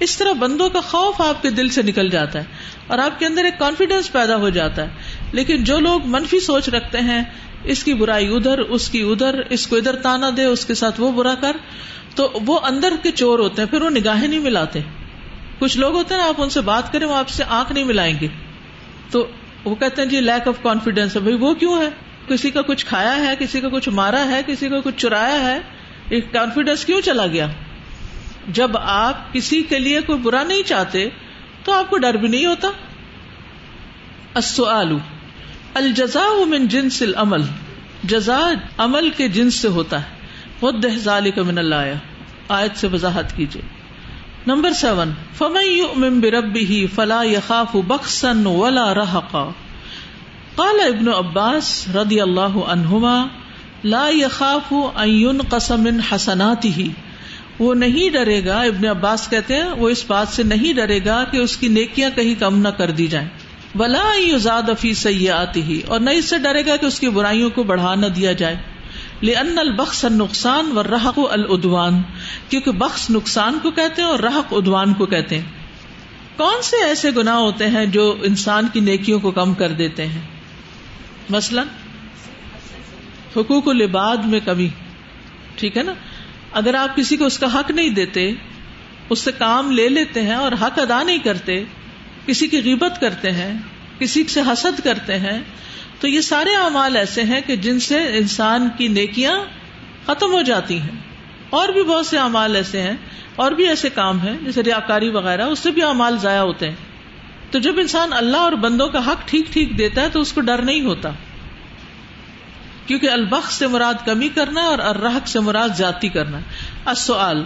اس 0.00 0.16
طرح 0.16 0.32
بندوں 0.32 0.70
کا 0.70 0.80
خوف 0.80 1.20
آپ 1.20 1.42
کے 1.42 1.50
دل 1.50 1.68
سے 1.68 1.82
نکل 1.82 2.08
جاتا 2.08 2.38
ہے 2.38 2.44
اور 2.86 2.98
آپ 2.98 3.18
کے 3.18 3.26
اندر 3.26 3.44
ایک 3.44 3.58
کانفیڈینس 3.58 4.12
پیدا 4.12 4.36
ہو 4.36 4.48
جاتا 4.48 4.82
ہے۔ 4.82 4.88
لیکن 5.32 5.64
جو 5.64 5.80
لوگ 5.80 6.00
منفی 6.04 6.40
سوچ 6.40 6.68
رکھتے 6.68 6.98
ہیں، 6.98 7.22
اس 7.64 7.84
کی 7.84 7.94
برائی 7.94 8.36
ادھر، 8.36 8.58
اس 8.58 8.88
کی 8.88 9.02
ادھر، 9.02 9.40
اس 9.50 9.66
کو 9.66 9.76
ادھر 9.76 9.96
تانا 9.96 10.30
دے، 10.36 10.44
اس 10.44 10.66
کے 10.66 10.74
ساتھ 10.74 11.00
وہ 11.00 11.12
برا 11.12 11.34
کر، 11.34 11.56
تو 12.14 12.40
وہ 12.46 12.58
اندر 12.62 12.92
کے 13.02 13.10
چور 13.10 13.38
ہوتے 13.38 13.62
ہیں، 13.62 13.68
پھر 13.68 13.82
وہ 13.82 13.90
نگاہیں 13.90 14.28
نہیں 14.28 14.40
ملاتے۔ 14.40 14.80
کچھ 15.58 15.78
لوگ 15.78 15.94
ہوتے 15.94 16.14
ہیں 16.14 16.22
آپ 16.22 16.34
ان 16.38 16.50
سے 16.50 16.60
بات 16.60 16.92
کریں، 16.92 17.06
وہ 17.06 17.16
آپ 17.16 17.28
سے 17.28 17.44
آنکھ 17.48 17.72
نہیں 17.72 17.84
ملائیں 17.84 18.14
گے۔ 18.20 18.28
تو 19.10 19.26
وہ 19.64 19.74
کہتے 19.74 20.02
ہیں 20.02 20.08
جی 20.08 20.20
لیک 20.20 20.48
آف 20.48 20.54
کانفیڈینس 20.62 21.16
ہے۔ 21.16 21.20
بھائی، 21.20 21.36
وہ 21.36 21.54
کیوں 21.54 21.82
ہے؟ 21.82 21.88
کسی 22.28 22.50
کا 22.50 22.62
کچھ 22.62 22.86
کھایا 22.86 23.16
ہے، 23.16 23.34
کسی 23.38 23.60
کا 23.60 23.68
کچھ 23.68 23.88
مارا 23.88 24.24
ہے، 24.24 24.40
کسی 24.46 24.68
کا 24.68 24.80
کچھ 24.84 24.96
چرایا 24.96 25.40
ہے 25.40 25.60
ایک 26.08 26.32
کانفیڈینس 26.32 26.84
کیوں 26.84 27.00
چلا 27.00 27.26
گیا؟ 27.26 27.46
جب 28.48 28.70
آپ 28.76 29.32
کسی 29.32 29.62
کے 29.62 29.78
لیے 29.78 30.00
کوئی 30.00 30.18
برا 30.18 30.42
نہیں 30.42 30.62
چاہتے، 30.62 31.08
تو 31.64 31.72
آپ 31.72 31.90
کو 31.90 31.98
ڈر 31.98 32.14
بھی 32.14 32.28
نہیں 32.28 32.46
ہوتا۔ 32.46 32.68
السؤال، 34.34 34.98
الجزاء 35.74 36.44
من 36.46 36.68
جنس 36.68 37.02
العمل۔ 37.02 37.42
جزا 38.04 38.50
عمل 38.78 39.10
کے 39.10 39.28
جنس 39.28 39.54
سے 39.54 39.68
ہوتا 39.68 40.02
ہے۔ 40.02 40.16
خود 40.60 40.86
ذالک 40.96 41.38
من 41.38 41.58
اللہ 41.58 41.92
آیت 42.48 42.76
سے 42.76 42.86
وضاحت 42.86 43.36
کیجیے 43.36 43.77
نمبر 44.48 44.72
سیون، 44.72 45.12
فمن 45.38 46.20
بربه 46.20 46.86
فلا 46.94 47.22
يخاف 47.22 47.76
بخسا 47.86 48.48
ولا 48.48 48.94
رهقا 48.94 49.50
قال 50.54 50.80
ابن 50.80 51.08
عباس 51.08 51.88
رضی 51.96 52.20
اللہ 52.20 52.56
عنہما 52.68 53.26
لا 53.84 54.08
يخاف 54.08 54.74
ان 54.94 55.08
ينقص 55.08 55.70
من 55.70 56.00
حسناته۔ 56.12 56.88
وہ 57.58 57.74
نہیں 57.74 58.10
ڈرے 58.10 58.44
گا، 58.44 58.60
ابن 58.60 58.86
عباس 58.86 59.30
کہتے 59.30 59.56
ہیں، 59.56 59.64
وہ 59.64 59.88
اس 59.88 60.04
بات 60.06 60.28
سے 60.28 60.42
نہیں 60.42 60.72
ڈرے 60.72 61.00
گا 61.04 61.24
کہ 61.24 61.36
اس 61.36 61.56
کی 61.56 61.68
نیکیاں 61.68 62.10
کہیں 62.14 62.40
کم 62.40 62.58
نہ 62.58 62.68
کر 62.68 62.90
دی 62.90 63.06
جائیں۔ 63.06 63.28
بلا 63.74 64.12
یزاد 64.16 64.68
افی 64.68 64.94
سیاتی 64.94 65.80
اور 65.88 66.00
نہ 66.00 66.10
اس 66.10 66.24
سے 66.24 66.38
ڈرے 66.38 66.66
گا 66.66 66.76
کہ 66.76 66.86
اس 66.86 67.00
کی 67.00 67.08
برائیوں 67.08 67.50
کو 67.50 67.62
بڑھا 67.62 67.94
نہ 67.94 68.06
دیا 68.06 68.32
جائے۔ 68.32 68.56
لن 69.22 69.58
البخش 69.58 70.04
نقصان 70.04 70.78
و 70.78 70.82
رحق 70.82 71.18
الدوان 71.30 72.02
کیونکہ 72.48 72.70
بخش 72.70 73.10
نقصان 73.10 73.58
کو 73.62 73.70
کہتے 73.70 74.02
ہیں 74.02 74.08
اور 74.08 74.18
رحق 74.18 74.46
ادوان 74.50 74.94
کو 74.94 75.06
کہتے 75.06 75.38
ہیں۔ 75.38 75.46
کون 76.36 76.62
سے 76.62 76.76
ایسے 76.84 77.10
گنا 77.16 77.36
ہوتے 77.36 77.66
ہیں 77.66 77.86
جو 77.86 78.16
انسان 78.22 78.66
کی 78.72 78.80
نیکیوں 78.80 79.20
کو 79.20 79.30
کم 79.30 79.54
کر 79.54 79.72
دیتے 79.72 80.06
ہیں؟ 80.06 80.20
مثلا 81.30 81.62
حقوق 83.36 83.68
العباد 83.68 84.16
میں 84.16 84.40
کمی، 84.44 84.68
ٹھیک 85.56 85.76
ہے 85.76 85.82
نا؟ 85.82 85.92
اگر 86.52 86.74
آپ 86.74 86.96
کسی 86.96 87.16
کو 87.16 87.24
اس 87.24 87.38
کا 87.38 87.60
حق 87.60 87.70
نہیں 87.70 87.90
دیتے، 87.90 88.32
اس 89.10 89.18
سے 89.18 89.32
کام 89.32 89.70
لے 89.70 89.88
لیتے 89.88 90.22
ہیں 90.22 90.34
اور 90.34 90.52
حق 90.52 90.78
ادا 90.78 91.02
نہیں 91.02 91.18
کرتے، 91.18 91.64
کسی 92.26 92.46
کی 92.46 92.62
غیبت 92.62 93.00
کرتے 93.00 93.30
ہیں، 93.30 93.54
کسی 93.98 94.24
سے 94.24 94.40
حسد 94.40 94.80
کرتے 94.84 95.18
ہیں 95.18 95.40
تو 96.00 96.08
یہ 96.08 96.20
سارے 96.20 96.56
اعمال 96.56 96.96
ایسے 96.96 97.22
ہیں 97.22 97.40
کہ 97.40 97.56
جن 97.56 97.80
سے 97.80 98.18
انسان 98.18 98.68
کی 98.78 98.88
نیکیاں 98.88 99.40
ختم 100.06 100.32
ہو 100.32 100.42
جاتی 100.42 100.80
ہیں۔ 100.80 101.08
اور 101.50 101.68
بھی 101.68 101.82
بہت 101.82 102.06
سے 102.06 102.18
اعمال 102.18 102.56
ایسے 102.56 102.82
ہیں 102.82 102.94
اور 103.36 103.52
بھی 103.52 103.68
ایسے 103.68 103.90
کام 103.90 104.20
ہیں، 104.20 104.36
جیسے 104.44 104.62
ریاکاری 104.62 105.08
وغیرہ، 105.08 105.42
اس 105.42 105.58
سے 105.58 105.70
بھی 105.70 105.82
اعمال 105.82 106.18
ضائع 106.18 106.40
ہوتے 106.40 106.68
ہیں۔ 106.68 106.76
تو 107.50 107.58
جب 107.58 107.78
انسان 107.78 108.12
اللہ 108.12 108.36
اور 108.36 108.52
بندوں 108.52 108.88
کا 108.88 109.06
حق 109.06 109.28
ٹھیک 109.28 109.52
ٹھیک 109.52 109.78
دیتا 109.78 110.00
ہے 110.00 110.08
تو 110.08 110.20
اس 110.20 110.32
کو 110.32 110.40
ڈر 110.40 110.62
نہیں 110.62 110.80
ہوتا۔ 110.80 111.10
کیونکہ 112.86 113.10
البخ 113.10 113.50
سے 113.50 113.66
مراد 113.66 113.94
کمی 114.06 114.28
کرنا 114.28 114.60
اور 114.60 114.78
الرحق 114.78 115.28
سے 115.28 115.40
مراد 115.40 115.68
زیادتی 115.76 116.08
کرنا۔ 116.08 116.38
السؤال، 116.84 117.44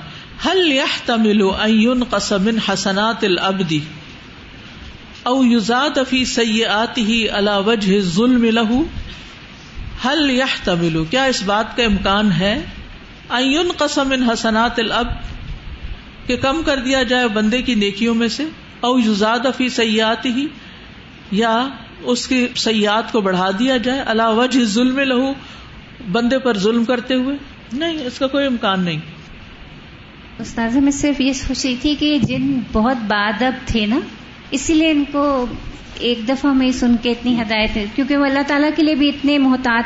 هل 0.49 0.73
يحتمل 0.73 1.43
ان 1.61 1.71
ينقص 1.71 2.33
من 2.33 2.59
حسنات 2.69 3.25
العبد؟ 3.25 3.73
او 5.27 5.35
يزاد 5.45 5.99
في 6.03 6.25
سيئاته 6.25 7.17
على 7.31 7.57
وجه 7.67 7.97
الظلم 7.97 8.45
له 8.45 8.85
هل 10.05 10.31
يحتمل 10.31 10.97
کیا 11.11 11.25
اس 11.25 11.43
بات 11.43 11.77
کا 11.77 11.85
امکان 11.85 12.33
ہے؟ 12.33 12.55
ان 13.31 13.45
ينقص 13.45 13.99
من 14.07 14.25
حسنات 14.31 14.79
العبد 14.79 15.31
کہ 16.27 16.37
کم 16.37 16.63
کر 16.63 16.81
دیا 16.85 17.03
جائے 17.03 17.29
بندے 17.29 17.61
کی 17.63 17.75
نیکیوں 17.75 18.15
میں 18.15 18.29
سے، 18.29 18.45
او 18.81 18.99
یزاد 18.99 19.47
فی 19.57 19.69
سیات 19.69 20.27
ہی 20.27 20.47
یا 21.33 21.55
اس 22.03 22.27
کی 22.27 22.47
سیاحت 22.57 23.13
کو 23.13 23.21
بڑھا 23.21 23.51
دیا 23.59 23.77
جائے 23.77 24.01
اللہ 24.07 24.31
وجہ 24.37 24.65
ظلم 24.65 24.99
لہو، 24.99 25.33
بندے 26.13 26.39
پر 26.39 26.59
ظلم 26.59 26.85
کرتے 26.85 27.15
ہوئے؟ 27.15 27.37
نہیں، 27.73 28.05
اس 28.07 28.19
کا 28.19 28.27
کوئی 28.27 28.47
امکان 28.47 28.81
نہیں۔ 28.81 29.01
استاذ 30.39 30.77
میں 30.77 30.93
صرف 30.93 31.21
یہ 31.21 31.33
سوچ 31.33 31.65
رہی 31.67 31.77
تھی 31.77 31.95
کہ 31.95 32.19
جن 32.19 32.59
بہت 32.73 32.97
بادب 33.09 33.67
تھے 33.67 33.87
نا 33.87 33.99
اسی 34.53 34.75
لیے 34.75 34.91
ان 34.91 35.05
کو 35.13 35.47
ایک 35.99 36.29
دفعہ 36.29 36.53
میں 36.53 36.73
سن 36.73 36.97
کے 37.03 37.11
اتنی 37.11 37.41
ہدایت 37.41 37.77
ہے 37.77 37.85
کیونکہ 37.95 38.17
وہ 38.17 38.25
اللہ 38.25 38.43
تعالیٰ 38.47 38.71
کے 38.77 38.83
لیے 38.83 38.95
بھی 38.95 39.09
اتنے 39.09 39.39
محتاط 39.39 39.85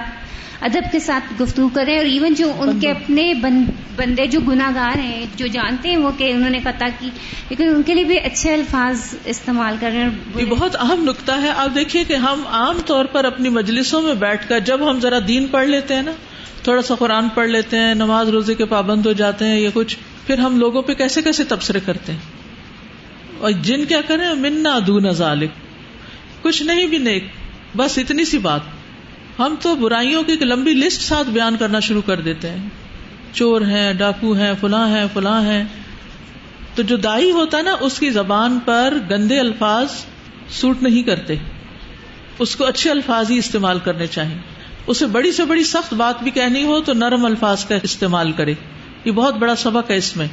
ادب 0.60 0.92
کے 0.92 0.98
ساتھ 0.98 1.42
گفتگو 1.42 1.68
کریں 1.68 1.96
اور 1.96 2.04
ایون 2.04 2.34
جو 2.34 2.52
ان 2.58 2.80
کے 2.80 2.90
اپنے 2.90 3.34
بندے 3.96 4.26
جو 4.26 4.40
گناگار 4.40 4.98
ہیں 4.98 5.26
جو 5.36 5.46
جانتے 5.46 5.88
ہیں 5.88 5.96
وہ 5.96 6.10
کہ 6.18 6.30
انہوں 6.30 6.50
نے 6.50 6.58
قطع 6.58 6.86
کی 7.00 7.10
لیکن 7.50 7.68
ان 7.68 7.82
کے 7.82 7.94
لیے 7.94 8.04
بھی 8.04 8.18
اچھے 8.18 8.54
الفاظ 8.54 9.14
استعمال 9.24 9.76
کر 9.80 9.90
رہے 9.94 10.02
ہیں 10.02 10.10
یہ 10.36 10.44
بہت 10.44 10.76
اہم 10.76 11.04
نقطہ 11.04 11.32
ہے۔ 11.42 11.50
آپ 11.56 11.74
دیکھیے 11.74 12.04
کہ 12.04 12.14
ہم 12.14 12.40
عام 12.46 12.80
طور 12.86 13.04
پر 13.04 13.24
اپنی 13.24 13.48
مجلسوں 13.48 14.02
میں 14.02 14.14
بیٹھ 14.14 14.48
کر 14.48 14.60
جب 14.60 14.90
ہم 14.90 15.00
ذرا 15.00 15.18
دین 15.28 15.46
پڑھ 15.46 15.68
لیتے 15.68 15.94
ہیں 15.94 16.02
نا 16.02 16.12
تھوڑا 16.62 16.82
سا 16.82 16.94
قرآن 16.94 17.28
پڑھ 17.28 17.48
لیتے 17.48 17.76
ہیں 17.78 17.94
نماز 17.94 18.28
روزے 18.28 18.54
کے 18.54 18.64
پابند 18.64 19.06
ہو 19.06 19.12
جاتے 19.12 19.44
ہیں 19.44 19.60
یا 19.60 19.70
کچھ 19.74 19.96
پھر 20.26 20.38
ہم 20.38 20.58
لوگوں 20.58 20.82
پہ 20.82 20.94
کیسے 20.94 21.22
کیسے 21.22 21.44
تبصرے 21.44 21.80
کرتے 21.86 22.12
ہیں؟ 22.12 22.35
اور 23.40 23.50
جن 23.50 23.84
کیا 23.84 24.00
کریں، 24.00 24.34
منا 24.34 24.78
دون 24.86 25.12
ذالک۔ 25.12 25.50
کچھ 26.42 26.62
نہیں 26.62 26.86
بھی 26.86 26.98
نیک، 26.98 27.24
بس 27.76 27.98
اتنی 27.98 28.24
سی 28.24 28.38
بات۔ 28.38 28.60
ہم 29.38 29.54
تو 29.62 29.74
برائیوں 29.74 30.22
کی 30.22 30.32
ایک 30.32 30.42
لمبی 30.42 30.74
لسٹ 30.74 31.02
ساتھ 31.02 31.28
بیان 31.30 31.56
کرنا 31.56 31.80
شروع 31.80 32.02
کر 32.06 32.20
دیتے 32.20 32.50
ہیں۔ 32.50 32.68
چور 33.32 33.60
ہیں، 33.60 33.92
ڈاکو 33.92 34.32
ہیں، 34.32 34.52
فلاں 34.60 34.88
ہیں 34.88 35.04
فلاں 35.12 35.42
ہیں۔ 35.42 35.64
تو 36.74 36.82
جو 36.82 36.96
دائی 36.96 37.30
ہوتا 37.30 37.58
ہے 37.58 37.62
نا، 37.62 37.76
اس 37.80 37.98
کی 37.98 38.10
زبان 38.10 38.58
پر 38.64 38.94
گندے 39.10 39.40
الفاظ 39.40 39.86
سوٹ 40.48 40.82
نہیں 40.82 41.02
کرتے۔ 41.02 41.34
اس 42.38 42.56
کو 42.56 42.64
اچھے 42.64 42.90
الفاظ 42.90 43.30
ہی 43.30 43.38
استعمال 43.38 43.78
کرنے 43.78 44.06
چاہیے۔ 44.06 44.38
اسے 44.86 45.06
بڑی 45.06 45.32
سے 45.32 45.44
بڑی 45.44 45.64
سخت 45.64 45.94
بات 45.94 46.22
بھی 46.22 46.30
کہنی 46.30 46.64
ہو 46.64 46.80
تو 46.80 46.92
نرم 46.92 47.24
الفاظ 47.24 47.64
کا 47.64 47.74
استعمال 47.82 48.32
کرے۔ 48.32 48.54
یہ 49.04 49.12
بہت 49.12 49.34
بڑا 49.34 49.56
سبق 49.56 49.90
ہے 49.90 49.96
اس 49.96 50.16
میں، 50.16 50.26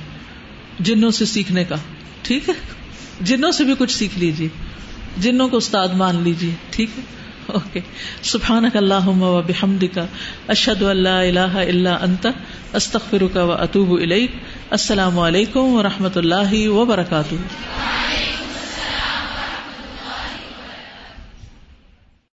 جنوں 0.80 1.12
سے 1.12 1.26
سیکھنے 1.26 1.63
کا۔ 1.63 1.76
ٹھیک 2.22 2.50
ہے؟ 2.50 2.54
جنوں 3.21 3.52
سے 3.52 3.63
بھی 3.63 3.73
کچھ 3.78 3.97
سیکھ 3.97 4.19
لیجیے، 4.19 4.47
جنوں 5.17 5.47
کو 5.47 5.58
استاد 5.58 5.88
مان 5.88 6.15
لیجیے، 6.23 6.52
ٹھیک 6.69 6.89
ہے؟ 6.97 7.04
اوکے۔ 7.47 7.80
سبحان 8.23 8.65
اللہ 8.73 9.08
و 9.08 9.41
بحمد 9.41 9.84
کا 9.93 10.06
اشد 10.47 10.84
اللہ 10.84 11.10
اللہ 11.10 11.39
اللہ 11.39 11.89
انت 11.89 12.28
استخر 12.73 13.21
کا 13.34 13.43
و 13.43 13.52
اطوب 13.52 13.99
السلام 14.69 15.19
علیکم 15.19 15.60
و 15.60 15.84
رحمۃ 15.84 16.15
اللہ 16.15 16.69
وبرکاتہ۔ 16.69 17.36